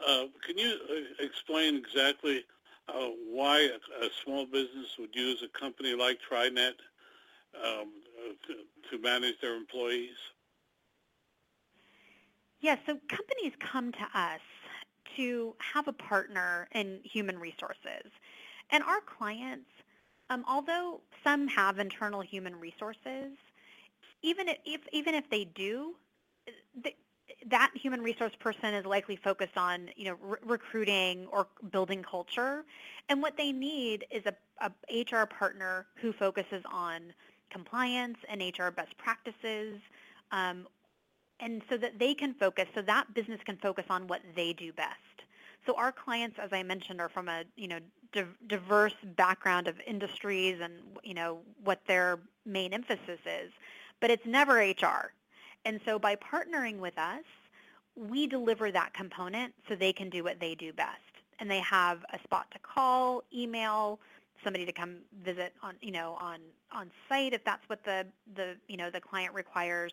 Uh, 0.06 0.26
can 0.46 0.56
you 0.56 0.78
uh, 0.88 1.24
explain 1.24 1.74
exactly 1.74 2.44
uh, 2.88 3.08
why 3.30 3.60
a, 3.60 4.04
a, 4.04 4.08
small 4.24 4.46
business 4.46 4.96
would 4.98 5.14
use 5.14 5.42
a 5.42 5.58
company 5.58 5.94
like 5.94 6.18
TriNet 6.30 6.74
um, 7.54 7.92
to, 8.46 8.90
to 8.90 9.02
manage 9.02 9.40
their 9.40 9.56
employees? 9.56 10.16
Yes, 12.60 12.78
yeah, 12.86 12.94
so 12.94 13.00
companies 13.08 13.52
come 13.58 13.92
to 13.92 14.06
us 14.14 14.40
to 15.16 15.54
have 15.58 15.88
a 15.88 15.92
partner 15.92 16.68
in 16.72 17.00
human 17.02 17.38
resources. 17.38 18.10
And 18.70 18.82
our 18.84 19.00
clients, 19.00 19.70
um, 20.30 20.44
although 20.48 21.00
some 21.24 21.48
have 21.48 21.78
internal 21.78 22.20
human 22.20 22.56
resources, 22.56 23.32
even 24.22 24.48
if, 24.48 24.80
even 24.92 25.14
if 25.14 25.28
they 25.30 25.44
do, 25.44 25.94
that 27.48 27.70
human 27.74 28.02
resource 28.02 28.32
person 28.38 28.74
is 28.74 28.84
likely 28.84 29.16
focused 29.16 29.56
on, 29.56 29.88
you 29.96 30.06
know, 30.06 30.16
re- 30.20 30.38
recruiting 30.44 31.26
or 31.26 31.46
building 31.70 32.02
culture, 32.02 32.64
and 33.08 33.22
what 33.22 33.36
they 33.36 33.52
need 33.52 34.04
is 34.10 34.22
a, 34.26 34.34
a 34.60 35.02
HR 35.02 35.26
partner 35.26 35.86
who 35.96 36.12
focuses 36.12 36.62
on 36.70 37.12
compliance 37.50 38.18
and 38.28 38.42
HR 38.42 38.70
best 38.70 38.96
practices, 38.98 39.78
um, 40.32 40.66
and 41.40 41.62
so 41.68 41.76
that 41.76 41.98
they 41.98 42.14
can 42.14 42.34
focus, 42.34 42.66
so 42.74 42.82
that 42.82 43.12
business 43.14 43.40
can 43.44 43.56
focus 43.58 43.84
on 43.90 44.06
what 44.06 44.22
they 44.34 44.52
do 44.52 44.72
best. 44.72 44.96
So 45.66 45.74
our 45.76 45.92
clients, 45.92 46.38
as 46.42 46.50
I 46.52 46.62
mentioned, 46.62 47.00
are 47.00 47.08
from 47.08 47.28
a 47.28 47.44
you 47.56 47.68
know 47.68 47.78
di- 48.12 48.24
diverse 48.48 48.94
background 49.16 49.68
of 49.68 49.76
industries 49.86 50.58
and 50.60 50.74
you 51.04 51.14
know 51.14 51.38
what 51.62 51.80
their 51.86 52.18
main 52.44 52.72
emphasis 52.72 53.20
is, 53.24 53.52
but 54.00 54.10
it's 54.10 54.26
never 54.26 54.58
HR. 54.58 55.12
And 55.66 55.80
so 55.84 55.98
by 55.98 56.14
partnering 56.14 56.78
with 56.78 56.96
us, 56.96 57.24
we 57.96 58.28
deliver 58.28 58.70
that 58.70 58.94
component 58.94 59.52
so 59.68 59.74
they 59.74 59.92
can 59.92 60.08
do 60.08 60.22
what 60.22 60.38
they 60.38 60.54
do 60.54 60.72
best. 60.72 61.00
And 61.40 61.50
they 61.50 61.58
have 61.58 62.04
a 62.12 62.20
spot 62.22 62.46
to 62.52 62.58
call, 62.60 63.24
email, 63.34 63.98
somebody 64.44 64.64
to 64.64 64.72
come 64.72 64.98
visit 65.24 65.54
on, 65.64 65.74
you 65.80 65.90
know, 65.90 66.16
on, 66.20 66.38
on 66.70 66.92
site 67.08 67.32
if 67.32 67.44
that's 67.44 67.68
what 67.68 67.82
the, 67.82 68.06
the, 68.36 68.54
you 68.68 68.76
know, 68.76 68.90
the 68.90 69.00
client 69.00 69.34
requires 69.34 69.92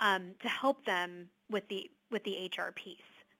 um, 0.00 0.32
to 0.42 0.48
help 0.48 0.84
them 0.84 1.30
with 1.50 1.66
the, 1.68 1.90
with 2.10 2.22
the 2.24 2.50
HR 2.54 2.72
piece. 2.72 2.98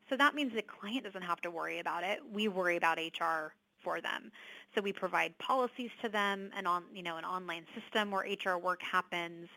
So 0.08 0.16
that 0.16 0.34
means 0.34 0.54
the 0.54 0.62
client 0.62 1.04
doesn't 1.04 1.22
have 1.22 1.42
to 1.42 1.50
worry 1.50 1.78
about 1.78 2.04
it. 2.04 2.20
We 2.32 2.48
worry 2.48 2.78
about 2.78 2.96
HR 2.96 3.52
for 3.84 4.00
them. 4.00 4.32
So 4.74 4.80
we 4.80 4.94
provide 4.94 5.36
policies 5.36 5.90
to 6.00 6.08
them 6.08 6.50
and 6.56 6.66
on 6.66 6.84
you 6.94 7.02
know 7.02 7.18
an 7.18 7.24
online 7.24 7.64
system 7.78 8.10
where 8.10 8.24
HR 8.24 8.56
work 8.58 8.82
happens 8.82 9.48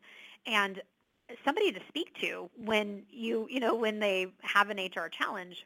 and 0.46 0.82
somebody 1.46 1.72
to 1.72 1.80
speak 1.88 2.14
to 2.22 2.50
when 2.64 3.04
you 3.10 3.48
you 3.50 3.60
know 3.60 3.76
when 3.76 4.00
they 4.00 4.28
have 4.42 4.70
an 4.70 4.78
HR 4.78 5.08
challenge, 5.10 5.66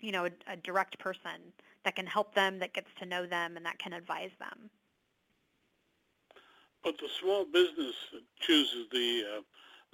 you 0.00 0.12
know 0.12 0.26
a, 0.26 0.52
a 0.52 0.56
direct 0.56 0.98
person 0.98 1.52
that 1.84 1.96
can 1.96 2.06
help 2.06 2.34
them, 2.34 2.58
that 2.60 2.74
gets 2.74 2.88
to 3.00 3.06
know 3.06 3.26
them, 3.26 3.56
and 3.56 3.66
that 3.66 3.78
can 3.78 3.92
advise 3.92 4.30
them. 4.38 4.70
But 6.84 6.98
the 6.98 7.08
small 7.20 7.44
business 7.44 7.94
chooses 8.40 8.86
the 8.90 9.24
uh, 9.36 9.40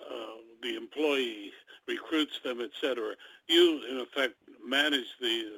uh, 0.03 0.27
the 0.63 0.77
employee, 0.77 1.53
recruits 1.87 2.41
them, 2.45 2.61
etc. 2.61 3.15
You, 3.49 3.83
in 3.91 3.99
effect, 3.99 4.35
manage 4.65 5.07
the 5.21 5.51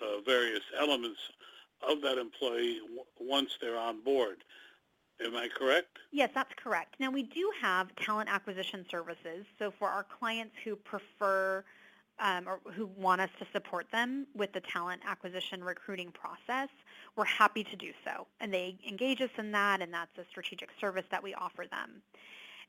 uh, 0.00 0.20
various 0.24 0.62
elements 0.78 1.18
of 1.88 2.00
that 2.02 2.18
employee 2.18 2.78
w- 2.80 3.04
once 3.20 3.50
they're 3.60 3.78
on 3.78 4.02
board. 4.02 4.44
Am 5.24 5.36
I 5.36 5.48
correct? 5.48 5.98
Yes, 6.12 6.30
that's 6.34 6.52
correct. 6.54 6.94
Now 7.00 7.10
we 7.10 7.24
do 7.24 7.50
have 7.60 7.94
talent 7.96 8.28
acquisition 8.32 8.86
services. 8.90 9.44
So 9.58 9.72
for 9.78 9.88
our 9.88 10.04
clients 10.04 10.54
who 10.64 10.76
prefer 10.76 11.64
um, 12.20 12.48
or 12.48 12.60
who 12.72 12.86
want 12.96 13.20
us 13.20 13.30
to 13.38 13.46
support 13.52 13.86
them 13.92 14.26
with 14.34 14.52
the 14.52 14.60
talent 14.60 15.02
acquisition 15.06 15.62
recruiting 15.62 16.12
process, 16.12 16.68
we're 17.16 17.24
happy 17.24 17.64
to 17.64 17.76
do 17.76 17.92
so. 18.04 18.26
And 18.40 18.52
they 18.52 18.76
engage 18.88 19.20
us 19.20 19.30
in 19.38 19.52
that, 19.52 19.82
and 19.82 19.92
that's 19.92 20.16
a 20.18 20.24
strategic 20.30 20.70
service 20.80 21.04
that 21.10 21.22
we 21.22 21.34
offer 21.34 21.64
them. 21.70 22.02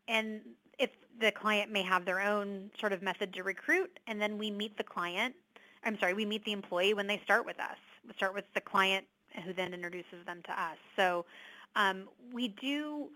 And 0.08 0.42
if 0.78 0.90
the 1.20 1.32
client 1.32 1.72
may 1.72 1.84
have 1.84 2.06
their 2.06 2.20
own 2.20 2.72
sort 2.80 2.94
of 2.94 3.02
method 3.02 3.34
to 3.34 3.44
recruit, 3.44 4.00
and 4.08 4.22
then 4.22 4.38
we 4.38 4.50
meet 4.50 4.78
the 4.78 4.84
client, 4.84 5.36
I'm 5.84 6.00
sorry, 6.00 6.14
we 6.14 6.26
meet 6.26 6.46
the 6.46 6.52
employee 6.52 6.94
when 6.94 7.08
they 7.08 7.20
start 7.24 7.46
with 7.46 7.60
us. 7.60 7.78
We 8.08 8.14
start 8.14 8.34
with 8.34 8.46
the 8.54 8.62
client 8.62 9.06
who 9.46 9.54
then 9.54 9.74
introduces 9.74 10.26
them 10.26 10.42
to 10.46 10.52
us. 10.52 10.78
So 10.96 11.26
um, 11.76 12.10
we 12.34 12.50
do 12.50 13.10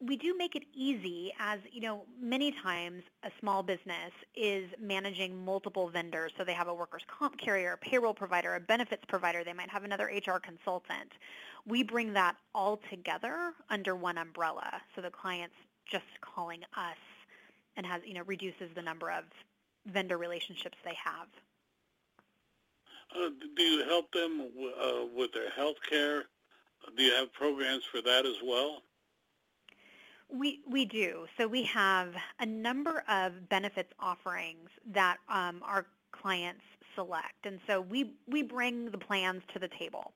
we 0.00 0.16
do 0.16 0.34
make 0.36 0.56
it 0.56 0.62
easy 0.74 1.30
as, 1.38 1.60
you 1.70 1.82
know, 1.82 2.04
many 2.18 2.54
times 2.62 3.02
a 3.22 3.30
small 3.38 3.62
business 3.62 4.12
is 4.34 4.70
managing 4.80 5.44
multiple 5.44 5.90
vendors. 5.90 6.32
So 6.38 6.44
they 6.44 6.54
have 6.54 6.68
a 6.68 6.74
workers' 6.74 7.02
comp 7.06 7.38
carrier, 7.38 7.72
a 7.72 7.76
payroll 7.76 8.14
provider, 8.14 8.54
a 8.54 8.60
benefits 8.60 9.04
provider. 9.08 9.44
They 9.44 9.52
might 9.52 9.68
have 9.68 9.84
another 9.84 10.04
HR 10.04 10.38
consultant. 10.38 11.12
We 11.66 11.82
bring 11.82 12.14
that 12.14 12.36
all 12.54 12.80
together 12.88 13.52
under 13.68 13.94
one 13.94 14.16
umbrella. 14.16 14.80
So 14.96 15.02
the 15.02 15.10
client's 15.10 15.56
just 15.90 16.06
calling 16.22 16.62
us 16.76 16.96
and 17.76 17.84
has, 17.84 18.00
you 18.06 18.14
know, 18.14 18.22
reduces 18.26 18.70
the 18.74 18.82
number 18.82 19.10
of 19.10 19.24
vendor 19.86 20.16
relationships 20.16 20.78
they 20.82 20.96
have. 21.04 21.28
Uh, 23.14 23.28
do 23.56 23.62
you 23.62 23.84
help 23.84 24.10
them 24.12 24.48
uh, 24.80 25.04
with 25.14 25.32
their 25.32 25.50
health 25.50 25.76
care? 25.88 26.24
Do 26.96 27.02
you 27.02 27.14
have 27.14 27.32
programs 27.32 27.84
for 27.84 28.00
that 28.02 28.26
as 28.26 28.36
well? 28.44 28.82
We, 30.32 30.60
we 30.68 30.84
do. 30.84 31.26
So 31.36 31.48
we 31.48 31.64
have 31.64 32.14
a 32.38 32.46
number 32.46 33.02
of 33.08 33.48
benefits 33.48 33.92
offerings 33.98 34.70
that 34.92 35.16
um, 35.28 35.62
our 35.64 35.86
clients 36.12 36.62
select. 36.94 37.44
And 37.44 37.60
so 37.66 37.80
we, 37.80 38.12
we 38.28 38.42
bring 38.42 38.90
the 38.90 38.98
plans 38.98 39.42
to 39.52 39.58
the 39.58 39.68
table. 39.68 40.12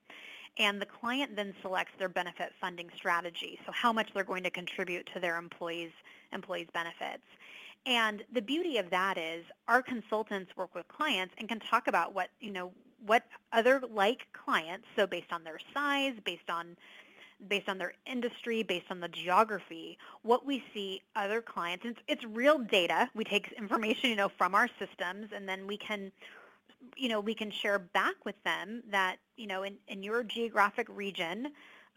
And 0.59 0.81
the 0.81 0.87
client 0.87 1.35
then 1.35 1.53
selects 1.62 1.92
their 1.98 2.09
benefit 2.09 2.53
funding 2.61 2.88
strategy, 2.96 3.59
so 3.66 3.72
how 3.72 3.92
much 3.92 4.11
they're 4.14 4.22
going 4.22 4.44
to 4.44 4.50
contribute 4.50 5.09
to 5.12 5.20
their 5.20 5.37
employees' 5.37 5.90
employees' 6.33 6.68
benefits. 6.72 7.24
And 7.87 8.22
the 8.33 8.40
beauty 8.40 8.79
of 8.79 8.88
that 8.90 9.18
is 9.18 9.44
our 9.66 9.83
consultants 9.83 10.57
work 10.57 10.74
with 10.74 10.87
clients 10.88 11.35
and 11.38 11.48
can 11.48 11.59
talk 11.59 11.88
about 11.88 12.14
what, 12.14 12.29
you 12.40 12.53
know, 12.53 12.72
what 13.06 13.24
other 13.52 13.80
like 13.92 14.26
clients, 14.32 14.86
so 14.96 15.06
based 15.06 15.32
on 15.32 15.44
their 15.44 15.58
size, 15.72 16.14
based 16.24 16.48
on 16.48 16.76
based 17.48 17.68
on 17.68 17.78
their 17.78 17.92
industry, 18.06 18.62
based 18.62 18.86
on 18.90 19.00
the 19.00 19.08
geography, 19.08 19.98
what 20.22 20.46
we 20.46 20.62
see 20.72 21.02
other 21.16 21.42
clients. 21.42 21.84
It's, 21.84 21.98
it's 22.08 22.24
real 22.24 22.58
data. 22.58 23.10
We 23.14 23.24
take 23.24 23.52
information, 23.58 24.10
you 24.10 24.16
know, 24.16 24.30
from 24.38 24.54
our 24.54 24.68
systems, 24.78 25.30
and 25.34 25.48
then 25.48 25.66
we 25.66 25.76
can, 25.76 26.12
you 26.96 27.08
know, 27.08 27.20
we 27.20 27.34
can 27.34 27.50
share 27.50 27.78
back 27.78 28.14
with 28.24 28.36
them 28.44 28.82
that, 28.90 29.16
you 29.36 29.46
know, 29.46 29.62
in, 29.62 29.76
in 29.88 30.02
your 30.02 30.22
geographic 30.22 30.86
region 30.88 31.48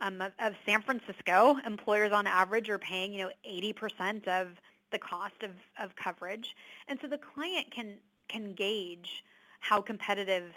um, 0.01 0.21
of, 0.21 0.31
of 0.39 0.53
San 0.65 0.81
Francisco, 0.81 1.57
employers 1.65 2.11
on 2.11 2.27
average 2.27 2.69
are 2.69 2.79
paying, 2.79 3.13
you 3.13 3.23
know, 3.23 3.31
80% 3.49 4.27
of 4.27 4.49
the 4.91 4.99
cost 4.99 5.43
of, 5.43 5.51
of 5.79 5.95
coverage. 5.95 6.55
And 6.87 6.99
so 7.01 7.07
the 7.07 7.17
client 7.17 7.71
can, 7.71 7.95
can 8.27 8.53
gauge 8.53 9.23
how 9.59 9.81
competitive 9.81 10.53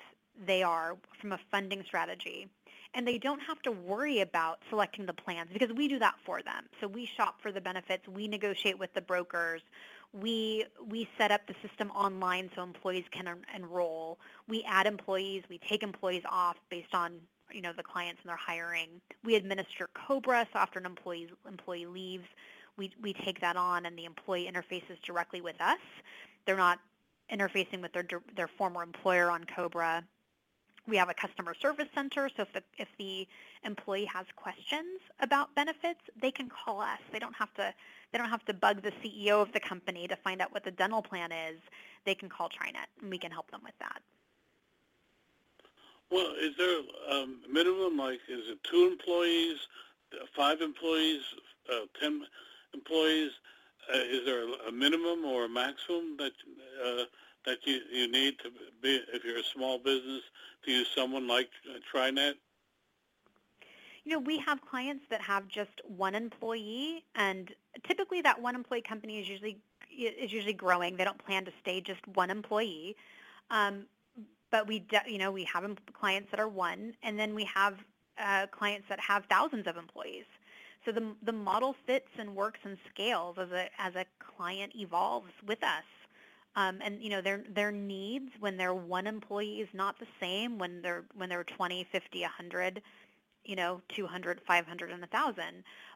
they 0.46 0.62
are 0.62 0.96
from 1.20 1.32
a 1.32 1.38
funding 1.50 1.82
strategy 1.84 2.48
and 2.94 3.06
they 3.06 3.18
don't 3.18 3.40
have 3.40 3.60
to 3.62 3.70
worry 3.70 4.20
about 4.20 4.58
selecting 4.68 5.06
the 5.06 5.12
plans 5.12 5.48
because 5.52 5.70
we 5.72 5.86
do 5.86 5.98
that 5.98 6.16
for 6.24 6.42
them. 6.42 6.64
So 6.80 6.88
we 6.88 7.06
shop 7.06 7.40
for 7.40 7.52
the 7.52 7.60
benefits, 7.60 8.08
we 8.08 8.26
negotiate 8.26 8.78
with 8.78 8.92
the 8.94 9.00
brokers, 9.00 9.62
we 10.12 10.64
we 10.88 11.08
set 11.16 11.30
up 11.30 11.46
the 11.46 11.54
system 11.66 11.90
online 11.92 12.50
so 12.54 12.62
employees 12.62 13.04
can 13.12 13.28
en- 13.28 13.44
enroll. 13.54 14.18
We 14.48 14.64
add 14.64 14.86
employees, 14.86 15.44
we 15.48 15.58
take 15.58 15.82
employees 15.82 16.22
off 16.28 16.56
based 16.68 16.94
on 16.94 17.20
you 17.52 17.62
know 17.62 17.72
the 17.76 17.82
clients 17.82 18.20
and 18.22 18.28
their 18.28 18.36
hiring. 18.36 18.88
We 19.24 19.36
administer 19.36 19.88
Cobra 19.94 20.46
so 20.52 20.58
after 20.58 20.78
an 20.78 20.86
employee 20.86 21.28
employee 21.48 21.86
leaves, 21.86 22.26
we 22.76 22.90
we 23.00 23.12
take 23.12 23.40
that 23.40 23.56
on 23.56 23.86
and 23.86 23.96
the 23.96 24.04
employee 24.04 24.50
interfaces 24.52 25.00
directly 25.04 25.40
with 25.40 25.60
us. 25.60 25.78
They're 26.44 26.56
not 26.56 26.80
interfacing 27.32 27.80
with 27.80 27.92
their 27.92 28.06
their 28.34 28.48
former 28.48 28.82
employer 28.82 29.30
on 29.30 29.44
Cobra. 29.44 30.04
We 30.88 30.96
have 30.96 31.08
a 31.08 31.14
customer 31.14 31.54
service 31.54 31.88
center, 31.94 32.28
so 32.36 32.42
if 32.42 32.52
the, 32.52 32.62
if 32.78 32.88
the 32.98 33.26
employee 33.64 34.06
has 34.06 34.26
questions 34.36 35.00
about 35.20 35.54
benefits, 35.54 36.00
they 36.20 36.30
can 36.30 36.48
call 36.48 36.80
us. 36.80 36.98
They 37.12 37.18
don't 37.18 37.36
have 37.36 37.52
to 37.54 37.72
they 38.12 38.18
don't 38.18 38.30
have 38.30 38.44
to 38.46 38.54
bug 38.54 38.82
the 38.82 38.90
CEO 38.90 39.40
of 39.40 39.52
the 39.52 39.60
company 39.60 40.08
to 40.08 40.16
find 40.16 40.40
out 40.40 40.52
what 40.52 40.64
the 40.64 40.72
dental 40.72 41.00
plan 41.00 41.30
is. 41.30 41.60
They 42.04 42.14
can 42.14 42.28
call 42.28 42.48
TriNet, 42.48 42.86
and 43.00 43.10
we 43.10 43.18
can 43.18 43.30
help 43.30 43.50
them 43.52 43.60
with 43.62 43.78
that. 43.78 44.02
Well, 46.10 46.32
is 46.40 46.56
there 46.58 46.80
a 47.12 47.26
minimum? 47.48 47.96
Like, 47.96 48.18
is 48.28 48.48
it 48.48 48.58
two 48.64 48.88
employees, 48.90 49.58
five 50.34 50.60
employees, 50.60 51.20
uh, 51.72 51.86
ten 52.00 52.22
employees? 52.74 53.30
Uh, 53.92 53.98
is 53.98 54.24
there 54.24 54.44
a 54.68 54.72
minimum 54.72 55.24
or 55.24 55.44
a 55.44 55.48
maximum 55.48 56.16
that 56.18 56.32
uh, 56.84 57.04
that 57.46 57.58
you, 57.64 57.80
you 57.92 58.10
need 58.10 58.38
to 58.40 58.50
be 58.82 59.00
if 59.12 59.24
you're 59.24 59.38
a 59.38 59.44
small 59.44 59.78
business 59.78 60.22
to 60.64 60.70
use 60.70 60.88
someone 60.94 61.26
like 61.26 61.48
TriNet? 61.92 62.34
You 64.04 64.12
know, 64.12 64.18
we 64.18 64.38
have 64.38 64.60
clients 64.62 65.04
that 65.10 65.20
have 65.20 65.46
just 65.48 65.80
one 65.86 66.14
employee, 66.14 67.04
and 67.14 67.50
typically 67.86 68.22
that 68.22 68.40
one 68.40 68.54
employee 68.54 68.82
company 68.82 69.20
is 69.20 69.28
usually 69.28 69.58
is 69.90 70.32
usually 70.32 70.54
growing. 70.54 70.96
They 70.96 71.04
don't 71.04 71.22
plan 71.24 71.44
to 71.44 71.52
stay 71.60 71.80
just 71.80 72.06
one 72.08 72.30
employee. 72.30 72.96
Um, 73.50 73.86
but 74.50 74.66
we, 74.66 74.84
you 75.06 75.18
know, 75.18 75.30
we 75.30 75.44
have 75.44 75.64
clients 75.92 76.30
that 76.30 76.40
are 76.40 76.48
one, 76.48 76.94
and 77.02 77.18
then 77.18 77.34
we 77.34 77.44
have 77.44 77.74
uh, 78.18 78.46
clients 78.50 78.88
that 78.88 79.00
have 79.00 79.24
thousands 79.26 79.66
of 79.66 79.76
employees. 79.76 80.24
So 80.84 80.92
the 80.92 81.14
the 81.22 81.32
model 81.32 81.76
fits 81.86 82.08
and 82.18 82.34
works 82.34 82.60
and 82.64 82.78
scales 82.88 83.36
as 83.38 83.50
a 83.50 83.68
as 83.78 83.94
a 83.94 84.06
client 84.18 84.72
evolves 84.74 85.32
with 85.46 85.62
us. 85.62 85.84
Um, 86.60 86.78
and 86.82 87.02
you 87.02 87.08
know 87.08 87.22
their 87.22 87.42
their 87.48 87.72
needs 87.72 88.32
when 88.38 88.58
they're 88.58 88.74
one 88.74 89.06
employee 89.06 89.60
is 89.60 89.68
not 89.72 89.98
the 89.98 90.06
same 90.20 90.58
when 90.58 90.82
they're 90.82 91.04
when 91.14 91.30
they're 91.30 91.44
20, 91.44 91.86
50, 91.90 92.20
100, 92.20 92.82
you 93.44 93.56
know, 93.56 93.80
200, 93.88 94.40
500, 94.46 94.90
and 94.90 95.00
1,000. 95.00 95.44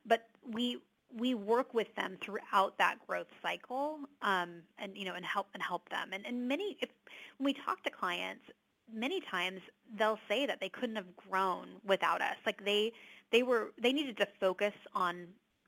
But 0.06 0.26
we 0.50 0.78
we 1.14 1.34
work 1.34 1.74
with 1.74 1.94
them 1.96 2.16
throughout 2.22 2.78
that 2.78 2.96
growth 3.06 3.26
cycle, 3.42 3.98
um, 4.22 4.62
and 4.78 4.96
you 4.96 5.04
know, 5.04 5.14
and 5.14 5.24
help 5.24 5.48
and 5.52 5.62
help 5.62 5.88
them. 5.90 6.10
And, 6.12 6.24
and 6.24 6.48
many, 6.48 6.78
if 6.80 6.88
when 7.36 7.44
we 7.44 7.52
talk 7.52 7.82
to 7.82 7.90
clients, 7.90 8.44
many 8.92 9.20
times 9.20 9.60
they'll 9.98 10.20
say 10.28 10.46
that 10.46 10.60
they 10.60 10.70
couldn't 10.70 10.96
have 10.96 11.14
grown 11.28 11.66
without 11.86 12.22
us. 12.22 12.36
Like 12.46 12.64
they 12.64 12.92
they 13.32 13.42
were 13.42 13.72
they 13.78 13.92
needed 13.92 14.16
to 14.16 14.28
focus 14.40 14.72
on 14.94 15.26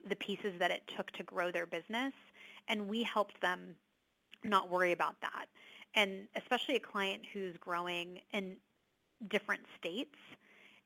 the 0.08 0.16
pieces 0.16 0.54
that 0.58 0.70
it 0.70 0.90
took 0.96 1.10
to 1.12 1.22
grow 1.22 1.50
their 1.50 1.66
business, 1.66 2.14
and 2.68 2.88
we 2.88 3.02
helped 3.02 3.38
them 3.42 3.76
not 4.46 4.70
worry 4.70 4.92
about 4.92 5.20
that. 5.20 5.46
And 5.94 6.28
especially 6.36 6.76
a 6.76 6.80
client 6.80 7.22
who's 7.32 7.56
growing 7.58 8.20
in 8.32 8.56
different 9.28 9.62
states, 9.78 10.16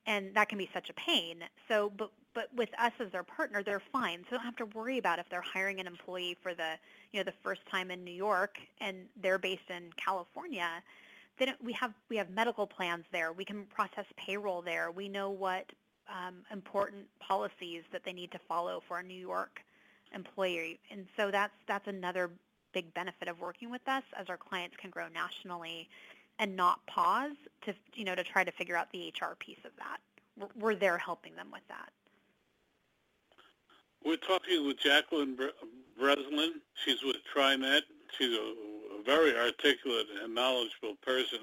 and 0.06 0.34
that 0.34 0.48
can 0.48 0.58
be 0.58 0.70
such 0.72 0.88
a 0.88 0.94
pain. 0.94 1.38
So, 1.68 1.92
but 1.96 2.10
but 2.32 2.48
with 2.54 2.68
us 2.78 2.92
as 3.00 3.10
their 3.10 3.24
partner, 3.24 3.62
they're 3.62 3.82
fine. 3.92 4.20
So 4.20 4.26
they 4.30 4.36
don't 4.36 4.44
have 4.44 4.56
to 4.56 4.66
worry 4.66 4.98
about 4.98 5.18
if 5.18 5.28
they're 5.28 5.40
hiring 5.40 5.80
an 5.80 5.86
employee 5.86 6.36
for 6.40 6.54
the 6.54 6.74
you 7.12 7.20
know 7.20 7.24
the 7.24 7.34
first 7.42 7.62
time 7.70 7.90
in 7.90 8.04
New 8.04 8.12
York 8.12 8.58
and 8.80 8.98
they're 9.20 9.38
based 9.38 9.68
in 9.68 9.90
California. 9.96 10.68
They 11.38 11.46
don't, 11.46 11.64
we 11.64 11.72
have 11.72 11.92
we 12.08 12.16
have 12.16 12.30
medical 12.30 12.66
plans 12.66 13.04
there. 13.12 13.32
We 13.32 13.44
can 13.44 13.64
process 13.64 14.04
payroll 14.16 14.62
there. 14.62 14.90
We 14.90 15.08
know 15.08 15.30
what 15.30 15.72
um, 16.08 16.36
important 16.52 17.06
policies 17.18 17.82
that 17.92 18.04
they 18.04 18.12
need 18.12 18.30
to 18.32 18.38
follow 18.48 18.82
for 18.86 18.98
a 18.98 19.02
New 19.02 19.14
York 19.18 19.60
employee, 20.14 20.78
and 20.90 21.06
so 21.16 21.30
that's 21.30 21.54
that's 21.66 21.88
another 21.88 22.30
big 22.72 22.92
benefit 22.94 23.28
of 23.28 23.40
working 23.40 23.70
with 23.70 23.86
us 23.88 24.02
as 24.18 24.28
our 24.28 24.36
clients 24.36 24.76
can 24.76 24.90
grow 24.90 25.06
nationally 25.08 25.88
and 26.38 26.56
not 26.56 26.84
pause 26.86 27.36
to 27.62 27.74
you 27.94 28.04
know 28.04 28.14
to 28.14 28.24
try 28.24 28.42
to 28.44 28.50
figure 28.52 28.76
out 28.76 28.90
the 28.92 29.12
HR 29.20 29.34
piece 29.38 29.58
of 29.64 29.72
that. 29.76 30.50
we're 30.58 30.74
there 30.74 30.98
helping 30.98 31.34
them 31.36 31.48
with 31.52 31.66
that. 31.68 31.90
We're 34.04 34.16
talking 34.16 34.66
with 34.66 34.78
Jacqueline 34.78 35.36
Breslin. 35.98 36.54
She's 36.84 37.02
with 37.02 37.16
TriNet. 37.34 37.82
She's 38.16 38.34
a, 38.34 38.54
very 39.06 39.34
articulate 39.34 40.06
and 40.22 40.34
knowledgeable 40.34 40.94
person, 41.02 41.38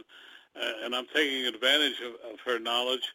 uh, 0.55 0.85
and 0.85 0.95
I'm 0.95 1.07
taking 1.13 1.47
advantage 1.47 1.99
of, 2.05 2.31
of 2.31 2.39
her 2.45 2.59
knowledge 2.59 3.13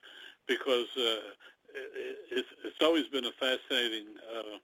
because 0.48 0.88
uh, 0.96 1.30
it, 1.72 2.16
it's, 2.32 2.48
it's, 2.64 2.82
always 2.82 3.06
been 3.06 3.24
a 3.26 3.30
fascinating, 3.38 4.06
uh, 4.36 4.58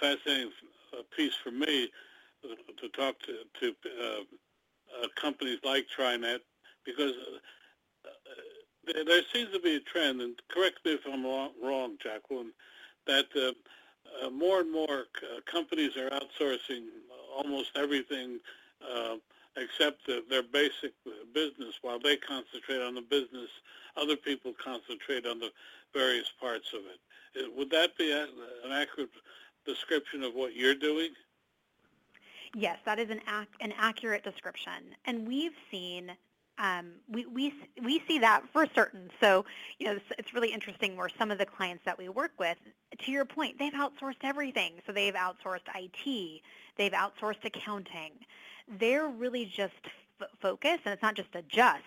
fascinating 0.00 0.50
piece 1.16 1.34
for 1.34 1.50
me 1.50 1.88
to 2.42 2.88
talk 2.90 3.16
to, 3.20 3.38
to 3.60 3.74
uh, 5.02 5.08
companies 5.20 5.58
like 5.64 5.86
TriNet 5.96 6.40
because 6.84 7.12
uh, 8.04 9.02
there 9.06 9.22
seems 9.32 9.52
to 9.52 9.60
be 9.60 9.76
a 9.76 9.80
trend, 9.80 10.20
and 10.20 10.34
correct 10.48 10.78
me 10.84 10.92
if 10.92 11.00
I'm 11.06 11.24
wrong, 11.24 11.96
Jacqueline, 12.02 12.52
that 13.06 13.26
uh, 13.36 14.26
uh, 14.26 14.30
more 14.30 14.60
and 14.60 14.72
more 14.72 15.04
c- 15.20 15.26
companies 15.50 15.96
are 15.96 16.10
outsourcing 16.10 16.86
almost 17.36 17.70
everything 17.76 18.38
uh, 18.82 19.16
except 19.56 20.06
the, 20.06 20.22
their 20.30 20.42
basic 20.42 20.92
business. 21.34 21.74
While 21.82 21.98
they 21.98 22.16
concentrate 22.16 22.80
on 22.82 22.94
the 22.94 23.02
business, 23.02 23.50
other 23.96 24.16
people 24.16 24.52
concentrate 24.62 25.26
on 25.26 25.38
the 25.40 25.50
various 25.92 26.30
parts 26.40 26.72
of 26.72 26.80
it. 26.80 27.00
Uh, 27.44 27.50
would 27.56 27.70
that 27.70 27.96
be 27.96 28.12
an 28.12 28.72
accurate 28.72 29.10
description 29.66 30.22
of 30.22 30.34
what 30.34 30.54
you're 30.54 30.74
doing? 30.74 31.10
Yes, 32.54 32.78
that 32.86 32.98
is 32.98 33.10
an, 33.10 33.20
ac- 33.28 33.48
an 33.60 33.72
accurate 33.76 34.24
description. 34.24 34.94
And 35.04 35.26
we've 35.26 35.52
seen 35.70 36.12
um, 36.58 36.92
we, 37.08 37.26
we, 37.26 37.52
we 37.82 38.02
see 38.08 38.18
that 38.20 38.42
for 38.52 38.66
certain. 38.74 39.10
So, 39.20 39.44
you 39.78 39.86
know, 39.86 39.92
it's, 39.92 40.04
it's, 40.18 40.34
really 40.34 40.52
interesting 40.52 40.96
where 40.96 41.10
some 41.18 41.30
of 41.30 41.38
the 41.38 41.44
clients 41.44 41.84
that 41.84 41.98
we 41.98 42.08
work 42.08 42.32
with, 42.38 42.56
to 42.98 43.10
your 43.10 43.24
point, 43.24 43.58
they've 43.58 43.72
outsourced 43.72 44.22
everything. 44.22 44.74
So 44.86 44.92
they've 44.92 45.14
outsourced 45.14 45.68
IT, 45.74 46.42
they've 46.76 46.92
outsourced 46.92 47.44
accounting. 47.44 48.12
They're 48.80 49.08
really 49.08 49.44
just 49.44 49.74
f- 50.20 50.28
focused, 50.40 50.80
and 50.86 50.94
it's 50.94 51.02
not 51.02 51.14
just 51.14 51.28
a 51.34 51.42
just, 51.42 51.82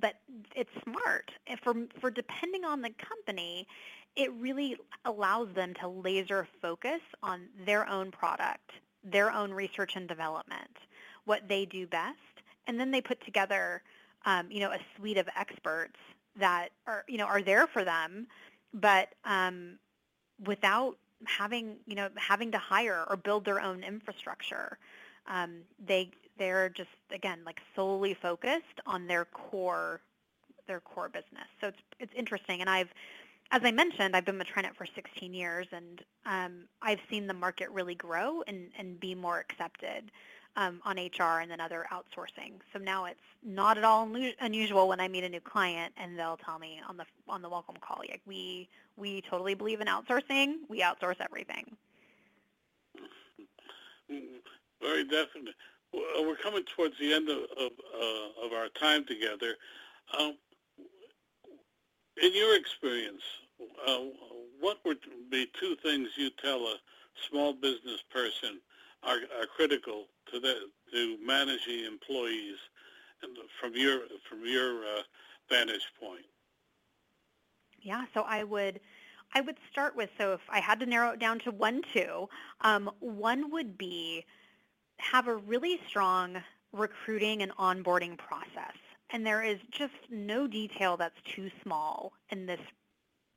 but 0.00 0.14
it's 0.56 0.70
smart. 0.84 1.30
for, 1.62 1.74
for 2.00 2.10
depending 2.10 2.64
on 2.64 2.80
the 2.80 2.90
company, 2.98 3.66
it 4.18 4.32
really 4.34 4.76
allows 5.04 5.48
them 5.54 5.72
to 5.80 5.88
laser 5.88 6.46
focus 6.60 7.00
on 7.22 7.46
their 7.64 7.88
own 7.88 8.10
product, 8.10 8.72
their 9.04 9.30
own 9.32 9.52
research 9.52 9.92
and 9.94 10.08
development, 10.08 10.76
what 11.24 11.48
they 11.48 11.64
do 11.64 11.86
best, 11.86 12.18
and 12.66 12.78
then 12.78 12.90
they 12.90 13.00
put 13.00 13.24
together 13.24 13.80
um, 14.26 14.50
you 14.50 14.60
know, 14.60 14.72
a 14.72 14.78
suite 14.96 15.16
of 15.16 15.28
experts 15.36 15.96
that 16.38 16.68
are, 16.86 17.04
you 17.08 17.16
know, 17.16 17.24
are 17.24 17.40
there 17.42 17.66
for 17.66 17.84
them, 17.84 18.26
but 18.74 19.14
um, 19.24 19.78
without 20.44 20.96
having, 21.24 21.76
you 21.86 21.94
know, 21.94 22.08
having 22.16 22.50
to 22.52 22.58
hire 22.58 23.04
or 23.08 23.16
build 23.16 23.44
their 23.44 23.60
own 23.60 23.82
infrastructure. 23.82 24.78
Um, 25.26 25.60
they 25.84 26.10
they're 26.38 26.68
just 26.68 26.90
again 27.12 27.40
like 27.44 27.60
solely 27.74 28.14
focused 28.14 28.80
on 28.86 29.06
their 29.06 29.24
core 29.26 30.00
their 30.66 30.80
core 30.80 31.08
business. 31.08 31.48
So 31.60 31.68
it's 31.68 31.78
it's 32.00 32.12
interesting, 32.16 32.60
and 32.60 32.70
I've 32.70 32.90
as 33.50 33.62
I 33.64 33.70
mentioned, 33.70 34.14
I've 34.14 34.24
been 34.24 34.38
with 34.38 34.48
TriNet 34.48 34.74
for 34.76 34.86
16 34.94 35.32
years, 35.32 35.66
and 35.72 36.02
um, 36.26 36.64
I've 36.82 37.00
seen 37.10 37.26
the 37.26 37.34
market 37.34 37.70
really 37.70 37.94
grow 37.94 38.42
and, 38.46 38.70
and 38.78 39.00
be 39.00 39.14
more 39.14 39.38
accepted 39.40 40.10
um, 40.56 40.80
on 40.84 40.96
HR 40.96 41.40
and 41.40 41.50
then 41.50 41.60
other 41.60 41.86
outsourcing. 41.92 42.54
So 42.72 42.78
now 42.78 43.06
it's 43.06 43.20
not 43.44 43.78
at 43.78 43.84
all 43.84 44.10
unusual 44.40 44.88
when 44.88 45.00
I 45.00 45.08
meet 45.08 45.24
a 45.24 45.28
new 45.28 45.40
client 45.40 45.94
and 45.96 46.18
they'll 46.18 46.36
tell 46.36 46.58
me 46.58 46.80
on 46.88 46.96
the 46.96 47.04
on 47.28 47.42
the 47.42 47.48
welcome 47.48 47.76
call, 47.80 47.98
like 47.98 48.20
we 48.26 48.68
we 48.96 49.22
totally 49.22 49.54
believe 49.54 49.80
in 49.80 49.86
outsourcing. 49.86 50.56
We 50.68 50.80
outsource 50.82 51.16
everything. 51.20 51.76
Very 54.80 55.04
definitely. 55.04 55.54
We're 55.92 56.36
coming 56.42 56.64
towards 56.76 56.98
the 56.98 57.14
end 57.14 57.28
of 57.28 57.38
of, 57.56 57.70
uh, 57.94 58.46
of 58.46 58.52
our 58.52 58.68
time 58.80 59.04
together. 59.06 59.54
Um, 60.18 60.36
in 62.22 62.34
your 62.34 62.56
experience, 62.56 63.22
uh, 63.86 63.98
what 64.60 64.78
would 64.84 64.98
be 65.30 65.46
two 65.58 65.76
things 65.82 66.08
you 66.16 66.30
tell 66.42 66.60
a 66.66 66.76
small 67.28 67.52
business 67.52 68.02
person 68.10 68.60
are, 69.02 69.18
are 69.40 69.46
critical 69.46 70.04
to 70.32 70.40
the, 70.40 70.54
to 70.92 71.16
managing 71.24 71.84
employees 71.84 72.56
from 73.60 73.72
your 73.74 74.00
from 74.28 74.44
your 74.44 74.84
uh, 74.84 75.02
vantage 75.50 75.92
point? 76.00 76.24
Yeah, 77.80 78.04
so 78.14 78.22
I 78.22 78.44
would 78.44 78.80
I 79.34 79.40
would 79.40 79.56
start 79.70 79.96
with 79.96 80.10
so 80.18 80.32
if 80.32 80.40
I 80.48 80.60
had 80.60 80.80
to 80.80 80.86
narrow 80.86 81.10
it 81.10 81.18
down 81.18 81.38
to 81.40 81.50
one 81.50 81.82
two, 81.92 82.28
um, 82.60 82.90
one 83.00 83.50
would 83.50 83.76
be 83.76 84.24
have 84.98 85.28
a 85.28 85.36
really 85.36 85.80
strong 85.88 86.42
recruiting 86.72 87.42
and 87.42 87.52
onboarding 87.56 88.16
process. 88.18 88.76
And 89.10 89.26
there 89.26 89.42
is 89.42 89.58
just 89.70 89.94
no 90.10 90.46
detail 90.46 90.96
that's 90.96 91.20
too 91.24 91.50
small 91.62 92.12
in 92.30 92.46
this 92.46 92.60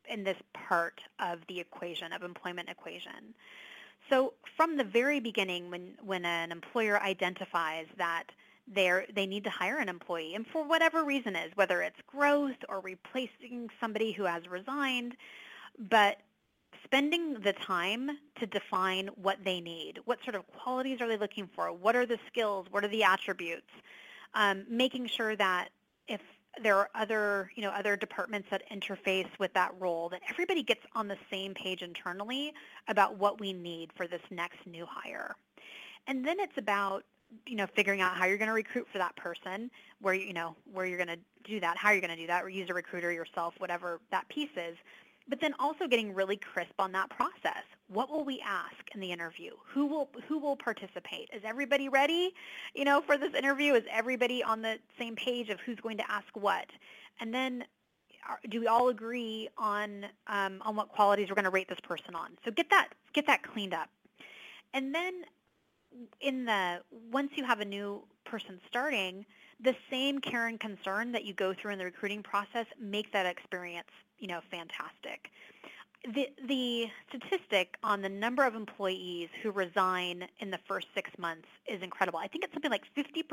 in 0.09 0.23
this 0.23 0.37
part 0.53 0.99
of 1.19 1.39
the 1.47 1.59
equation 1.59 2.11
of 2.11 2.23
employment 2.23 2.69
equation. 2.69 3.33
So 4.09 4.33
from 4.57 4.75
the 4.75 4.83
very 4.83 5.19
beginning, 5.19 5.69
when, 5.69 5.95
when 6.03 6.25
an 6.25 6.51
employer 6.51 7.01
identifies 7.01 7.85
that 7.97 8.25
they 8.67 9.05
they 9.13 9.25
need 9.25 9.43
to 9.45 9.49
hire 9.49 9.77
an 9.77 9.89
employee, 9.89 10.35
and 10.35 10.45
for 10.45 10.63
whatever 10.63 11.03
reason 11.03 11.35
is, 11.35 11.51
whether 11.55 11.81
it's 11.81 11.99
growth 12.07 12.57
or 12.69 12.79
replacing 12.79 13.69
somebody 13.79 14.11
who 14.11 14.23
has 14.23 14.47
resigned, 14.47 15.15
but 15.77 16.17
spending 16.83 17.33
the 17.41 17.53
time 17.53 18.11
to 18.39 18.45
define 18.45 19.09
what 19.15 19.37
they 19.43 19.61
need, 19.61 19.99
what 20.05 20.23
sort 20.23 20.35
of 20.35 20.47
qualities 20.47 21.01
are 21.01 21.07
they 21.07 21.17
looking 21.17 21.49
for, 21.55 21.71
what 21.71 21.95
are 21.95 22.05
the 22.05 22.19
skills, 22.27 22.67
what 22.71 22.83
are 22.83 22.89
the 22.89 23.03
attributes, 23.03 23.71
um, 24.33 24.65
making 24.69 25.07
sure 25.07 25.35
that 25.35 25.69
if 26.07 26.21
there 26.61 26.75
are 26.77 26.89
other, 26.95 27.51
you 27.55 27.63
know, 27.63 27.69
other 27.69 27.95
departments 27.95 28.47
that 28.51 28.63
interface 28.69 29.29
with 29.39 29.53
that 29.53 29.71
role, 29.79 30.09
that 30.09 30.21
everybody 30.29 30.63
gets 30.63 30.81
on 30.95 31.07
the 31.07 31.17
same 31.31 31.53
page 31.53 31.81
internally 31.81 32.53
about 32.87 33.17
what 33.17 33.39
we 33.39 33.53
need 33.53 33.89
for 33.95 34.07
this 34.07 34.21
next 34.29 34.57
new 34.65 34.85
hire. 34.89 35.35
And 36.07 36.25
then 36.25 36.39
it's 36.39 36.57
about, 36.57 37.03
you 37.45 37.55
know, 37.55 37.67
figuring 37.73 38.01
out 38.01 38.17
how 38.17 38.25
you're 38.25 38.37
going 38.37 38.49
to 38.49 38.53
recruit 38.53 38.87
for 38.91 38.97
that 38.97 39.15
person, 39.15 39.71
where, 40.01 40.13
you 40.13 40.33
know, 40.33 40.55
where 40.73 40.85
you're 40.85 40.97
going 40.97 41.07
to 41.07 41.19
do 41.49 41.59
that, 41.61 41.77
how 41.77 41.91
you're 41.91 42.01
going 42.01 42.15
to 42.15 42.21
do 42.21 42.27
that, 42.27 42.43
or 42.43 42.49
use 42.49 42.69
a 42.69 42.73
recruiter 42.73 43.11
yourself, 43.11 43.53
whatever 43.59 44.01
that 44.11 44.27
piece 44.27 44.49
is 44.57 44.75
but 45.27 45.39
then 45.39 45.53
also 45.59 45.87
getting 45.87 46.13
really 46.13 46.37
crisp 46.37 46.73
on 46.77 46.91
that 46.91 47.09
process. 47.09 47.63
What 47.91 48.09
will 48.09 48.23
we 48.23 48.41
ask 48.45 48.75
in 48.93 49.01
the 49.01 49.11
interview? 49.11 49.51
Who 49.73 49.85
will 49.85 50.09
who 50.27 50.39
will 50.39 50.55
participate? 50.55 51.29
Is 51.33 51.41
everybody 51.43 51.89
ready, 51.89 52.33
you 52.73 52.85
know, 52.85 53.01
for 53.01 53.17
this 53.17 53.33
interview? 53.33 53.73
Is 53.73 53.83
everybody 53.91 54.43
on 54.43 54.61
the 54.61 54.77
same 54.97 55.15
page 55.15 55.49
of 55.49 55.59
who's 55.59 55.79
going 55.79 55.97
to 55.97 56.09
ask 56.09 56.27
what? 56.33 56.67
And 57.19 57.33
then 57.33 57.65
do 58.49 58.61
we 58.61 58.67
all 58.67 58.89
agree 58.89 59.49
on 59.57 60.05
um, 60.27 60.61
on 60.61 60.75
what 60.75 60.89
qualities 60.89 61.27
we're 61.29 61.35
going 61.35 61.45
to 61.45 61.51
rate 61.51 61.67
this 61.67 61.81
person 61.81 62.15
on? 62.15 62.31
So 62.45 62.51
get 62.51 62.69
that 62.69 62.89
get 63.13 63.27
that 63.27 63.43
cleaned 63.43 63.73
up. 63.73 63.89
And 64.73 64.95
then 64.95 65.23
in 66.21 66.45
the 66.45 66.81
once 67.11 67.31
you 67.35 67.43
have 67.43 67.59
a 67.59 67.65
new 67.65 68.03
person 68.23 68.61
starting, 68.69 69.25
the 69.61 69.75
same 69.89 70.19
care 70.19 70.47
and 70.47 70.59
concern 70.59 71.11
that 71.11 71.25
you 71.25 71.33
go 71.33 71.53
through 71.53 71.73
in 71.73 71.79
the 71.79 71.85
recruiting 71.85 72.23
process 72.23 72.67
make 72.79 73.11
that 73.11 73.25
experience 73.25 73.89
you 74.21 74.27
know, 74.27 74.39
fantastic. 74.49 75.29
The, 76.03 76.29
the 76.47 76.87
statistic 77.09 77.77
on 77.83 78.01
the 78.01 78.09
number 78.09 78.43
of 78.43 78.55
employees 78.55 79.29
who 79.43 79.51
resign 79.51 80.27
in 80.39 80.49
the 80.49 80.59
first 80.67 80.87
six 80.95 81.11
months 81.19 81.47
is 81.67 81.81
incredible. 81.83 82.17
I 82.17 82.27
think 82.27 82.43
it's 82.43 82.53
something 82.53 82.71
like 82.71 82.83
50% 82.97 83.23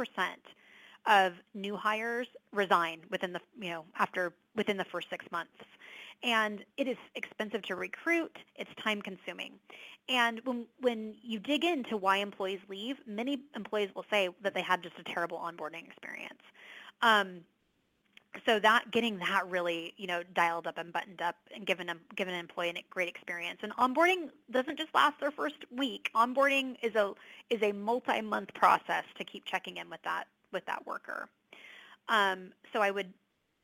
of 1.06 1.32
new 1.54 1.76
hires 1.76 2.26
resign 2.52 3.00
within 3.10 3.32
the, 3.32 3.40
you 3.58 3.70
know, 3.70 3.84
after, 3.98 4.34
within 4.54 4.76
the 4.76 4.84
first 4.84 5.08
six 5.08 5.24
months. 5.32 5.52
And 6.22 6.64
it 6.76 6.88
is 6.88 6.96
expensive 7.14 7.62
to 7.62 7.76
recruit. 7.76 8.36
It's 8.56 8.70
time 8.82 9.00
consuming. 9.00 9.52
And 10.08 10.40
when, 10.44 10.66
when 10.80 11.14
you 11.22 11.38
dig 11.38 11.64
into 11.64 11.96
why 11.96 12.18
employees 12.18 12.60
leave, 12.68 12.96
many 13.06 13.38
employees 13.54 13.90
will 13.94 14.06
say 14.10 14.28
that 14.42 14.54
they 14.54 14.62
had 14.62 14.82
just 14.82 14.98
a 14.98 15.04
terrible 15.04 15.38
onboarding 15.38 15.86
experience. 15.86 16.40
Um, 17.02 17.40
so 18.46 18.58
that 18.58 18.90
getting 18.90 19.18
that 19.18 19.48
really 19.48 19.94
you 19.96 20.06
know 20.06 20.22
dialed 20.34 20.66
up 20.66 20.78
and 20.78 20.92
buttoned 20.92 21.22
up 21.22 21.36
and 21.54 21.66
given 21.66 21.86
them 21.86 22.00
given 22.16 22.34
an 22.34 22.40
employee 22.40 22.70
a 22.70 22.84
great 22.90 23.08
experience. 23.08 23.60
And 23.62 23.74
onboarding 23.76 24.30
doesn't 24.50 24.78
just 24.78 24.94
last 24.94 25.18
their 25.20 25.30
first 25.30 25.64
week. 25.70 26.10
Onboarding 26.14 26.76
is 26.82 26.94
a 26.94 27.14
is 27.50 27.62
a 27.62 27.72
multi-month 27.72 28.54
process 28.54 29.04
to 29.16 29.24
keep 29.24 29.44
checking 29.44 29.76
in 29.78 29.88
with 29.90 30.02
that 30.02 30.24
with 30.52 30.64
that 30.66 30.86
worker. 30.86 31.28
Um, 32.08 32.52
so 32.72 32.80
i 32.80 32.90
would 32.90 33.12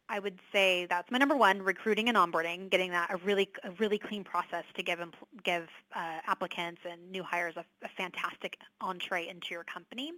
i 0.09 0.19
would 0.19 0.39
say 0.53 0.87
that's 0.87 1.11
my 1.11 1.19
number 1.19 1.37
one 1.37 1.63
recruiting 1.63 2.09
and 2.09 2.17
onboarding 2.17 2.71
getting 2.71 2.91
that 2.91 3.11
a 3.11 3.17
really 3.19 3.49
a 3.65 3.71
really 3.73 3.99
clean 3.99 4.25
process 4.25 4.65
to 4.75 4.83
give 4.83 4.99
give 5.43 5.69
uh, 5.95 6.19
applicants 6.27 6.83
and 6.91 7.11
new 7.11 7.23
hires 7.23 7.55
a, 7.57 7.65
a 7.83 7.89
fantastic 7.97 8.59
entree 8.81 9.29
into 9.29 9.49
your 9.51 9.65
company 9.65 10.13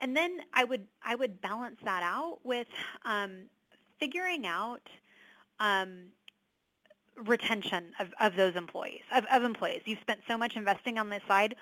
and 0.00 0.16
then 0.16 0.38
I 0.54 0.64
would 0.64 0.86
I 1.04 1.14
would 1.14 1.40
balance 1.40 1.78
that 1.84 2.02
out 2.02 2.38
with 2.44 2.66
um, 3.04 3.44
figuring 3.98 4.46
out 4.46 4.82
um, 5.60 6.06
retention 7.16 7.92
of, 8.00 8.08
of 8.20 8.36
those 8.36 8.56
employees, 8.56 9.02
of, 9.14 9.24
of 9.32 9.42
employees. 9.42 9.82
You've 9.84 10.00
spent 10.00 10.20
so 10.26 10.36
much 10.36 10.56
investing 10.56 10.98
on 10.98 11.10
this 11.10 11.22
side. 11.28 11.54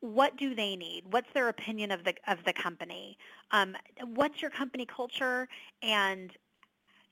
What 0.00 0.36
do 0.36 0.54
they 0.54 0.76
need? 0.76 1.04
What's 1.10 1.28
their 1.32 1.48
opinion 1.48 1.90
of 1.90 2.04
the 2.04 2.14
of 2.26 2.38
the 2.44 2.52
company? 2.52 3.16
Um, 3.52 3.76
what's 4.14 4.42
your 4.42 4.50
company 4.50 4.86
culture? 4.86 5.48
And 5.82 6.30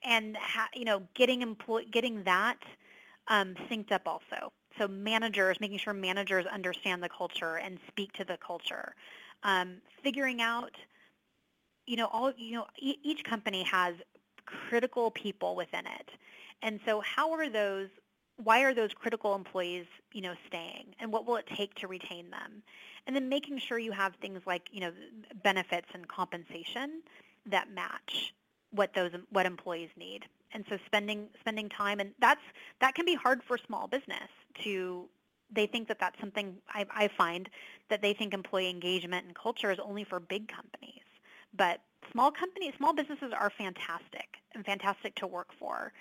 and 0.04 0.36
ha, 0.36 0.68
you 0.74 0.84
know, 0.84 1.02
getting 1.14 1.42
employ, 1.42 1.84
getting 1.90 2.24
that 2.24 2.58
um, 3.28 3.54
synced 3.70 3.92
up 3.92 4.02
also. 4.06 4.52
So 4.78 4.88
managers, 4.88 5.58
making 5.60 5.78
sure 5.78 5.92
managers 5.92 6.46
understand 6.46 7.02
the 7.02 7.08
culture 7.08 7.56
and 7.56 7.78
speak 7.88 8.12
to 8.14 8.24
the 8.24 8.38
culture. 8.44 8.94
Um, 9.44 9.78
figuring 10.02 10.40
out, 10.40 10.72
you 11.86 11.96
know, 11.96 12.06
all 12.12 12.32
you 12.36 12.54
know, 12.54 12.66
e- 12.78 12.98
each 13.02 13.24
company 13.24 13.62
has 13.64 13.94
critical 14.46 15.10
people 15.10 15.56
within 15.56 15.86
it, 15.86 16.10
and 16.62 16.80
so 16.86 17.00
how 17.00 17.32
are 17.32 17.48
those? 17.48 17.88
Why 18.42 18.62
are 18.62 18.74
those 18.74 18.92
critical 18.94 19.34
employees, 19.34 19.86
you 20.12 20.22
know, 20.22 20.34
staying, 20.46 20.94
and 21.00 21.12
what 21.12 21.26
will 21.26 21.36
it 21.36 21.46
take 21.54 21.74
to 21.76 21.88
retain 21.88 22.30
them? 22.30 22.62
And 23.06 23.14
then 23.16 23.28
making 23.28 23.58
sure 23.58 23.78
you 23.78 23.92
have 23.92 24.14
things 24.16 24.40
like, 24.46 24.68
you 24.72 24.80
know, 24.80 24.92
benefits 25.42 25.88
and 25.92 26.06
compensation 26.08 27.02
that 27.46 27.70
match 27.70 28.32
what 28.70 28.94
those 28.94 29.10
what 29.30 29.46
employees 29.46 29.90
need 29.96 30.24
and 30.52 30.64
so 30.68 30.78
spending 30.86 31.28
spending 31.40 31.68
time 31.68 32.00
and 32.00 32.12
that's 32.20 32.40
that 32.80 32.94
can 32.94 33.04
be 33.04 33.14
hard 33.14 33.42
for 33.42 33.58
small 33.58 33.86
business 33.86 34.28
to 34.62 35.08
they 35.54 35.66
think 35.66 35.88
that 35.88 35.98
that's 35.98 36.18
something 36.20 36.56
I, 36.68 36.86
I 36.94 37.08
find 37.08 37.48
that 37.90 38.02
they 38.02 38.14
think 38.14 38.34
employee 38.34 38.70
engagement 38.70 39.26
and 39.26 39.34
culture 39.34 39.70
is 39.70 39.78
only 39.78 40.04
for 40.04 40.20
big 40.20 40.48
companies 40.48 41.02
but 41.56 41.80
small 42.10 42.30
companies 42.30 42.72
small 42.76 42.94
businesses 42.94 43.32
are 43.38 43.50
fantastic 43.50 44.36
and 44.54 44.64
fantastic 44.64 45.14
to 45.16 45.26
work 45.26 45.48
for 45.58 45.92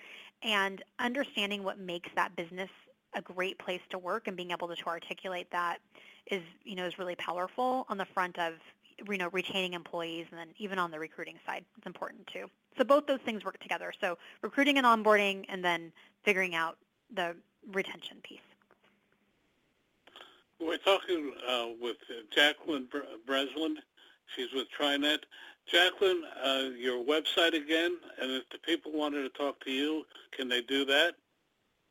and 0.42 0.82
understanding 0.98 1.62
what 1.62 1.78
makes 1.78 2.10
that 2.14 2.34
business 2.36 2.70
a 3.14 3.22
great 3.22 3.58
place 3.58 3.82
to 3.90 3.98
work 3.98 4.26
and 4.26 4.36
being 4.36 4.50
able 4.50 4.68
to, 4.68 4.74
to 4.74 4.86
articulate 4.86 5.46
that 5.52 5.78
is 6.30 6.42
you 6.64 6.74
know 6.74 6.86
is 6.86 6.98
really 6.98 7.16
powerful 7.16 7.86
on 7.88 7.98
the 7.98 8.06
front 8.06 8.38
of 8.38 8.54
you 9.10 9.18
know 9.18 9.28
retaining 9.32 9.74
employees 9.74 10.26
and 10.30 10.38
then 10.38 10.48
even 10.58 10.78
on 10.78 10.90
the 10.90 10.98
recruiting 10.98 11.38
side 11.46 11.64
it's 11.76 11.86
important 11.86 12.26
too 12.26 12.48
so 12.78 12.84
both 12.84 13.06
those 13.06 13.20
things 13.24 13.44
work 13.44 13.58
together. 13.60 13.92
So 14.00 14.18
recruiting 14.42 14.78
and 14.78 14.86
onboarding, 14.86 15.44
and 15.48 15.64
then 15.64 15.92
figuring 16.24 16.54
out 16.54 16.78
the 17.14 17.36
retention 17.72 18.18
piece. 18.22 18.40
We're 20.62 20.78
talking 20.78 21.32
uh, 21.48 21.68
with 21.80 21.96
Jacqueline 22.30 22.88
Breslin. 23.26 23.78
She's 24.34 24.52
with 24.54 24.68
TriNet. 24.78 25.18
Jacqueline, 25.66 26.22
uh, 26.44 26.70
your 26.76 27.04
website 27.04 27.54
again, 27.54 27.96
and 28.20 28.32
if 28.32 28.48
the 28.50 28.58
people 28.58 28.92
wanted 28.92 29.22
to 29.22 29.30
talk 29.30 29.64
to 29.64 29.70
you, 29.70 30.04
can 30.36 30.48
they 30.48 30.60
do 30.62 30.84
that? 30.84 31.14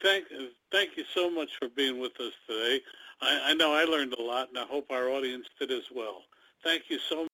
Thank, 0.01 0.25
thank 0.71 0.97
you 0.97 1.03
so 1.13 1.29
much 1.29 1.49
for 1.59 1.69
being 1.69 1.99
with 1.99 2.19
us 2.19 2.33
today. 2.47 2.81
I, 3.21 3.51
I 3.51 3.53
know 3.53 3.73
I 3.73 3.83
learned 3.83 4.13
a 4.13 4.21
lot, 4.21 4.49
and 4.49 4.57
I 4.57 4.65
hope 4.65 4.87
our 4.89 5.09
audience 5.09 5.45
did 5.59 5.71
as 5.71 5.83
well. 5.93 6.23
Thank 6.63 6.83
you 6.89 6.99
so 7.09 7.23
much. 7.23 7.27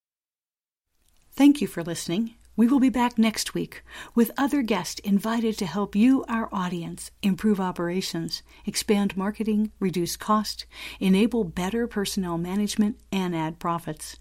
Thank 1.31 1.61
you 1.61 1.67
for 1.67 1.83
listening. 1.83 2.35
We 2.55 2.67
will 2.67 2.79
be 2.79 2.89
back 2.89 3.19
next 3.19 3.53
week 3.53 3.83
with 4.15 4.31
other 4.35 4.63
guests 4.63 4.99
invited 5.01 5.59
to 5.59 5.67
help 5.67 5.95
you, 5.95 6.25
our 6.27 6.49
audience, 6.51 7.11
improve 7.21 7.59
operations, 7.59 8.41
expand 8.65 9.15
marketing, 9.15 9.71
reduce 9.79 10.17
cost, 10.17 10.65
enable 10.99 11.43
better 11.43 11.85
personnel 11.85 12.39
management, 12.39 12.97
and 13.11 13.35
add 13.35 13.59
profits. 13.59 14.17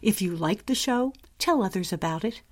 If 0.00 0.20
you 0.20 0.36
like 0.36 0.66
the 0.66 0.74
show, 0.74 1.12
tell 1.38 1.62
others 1.62 1.92
about 1.92 2.24
it. 2.24 2.42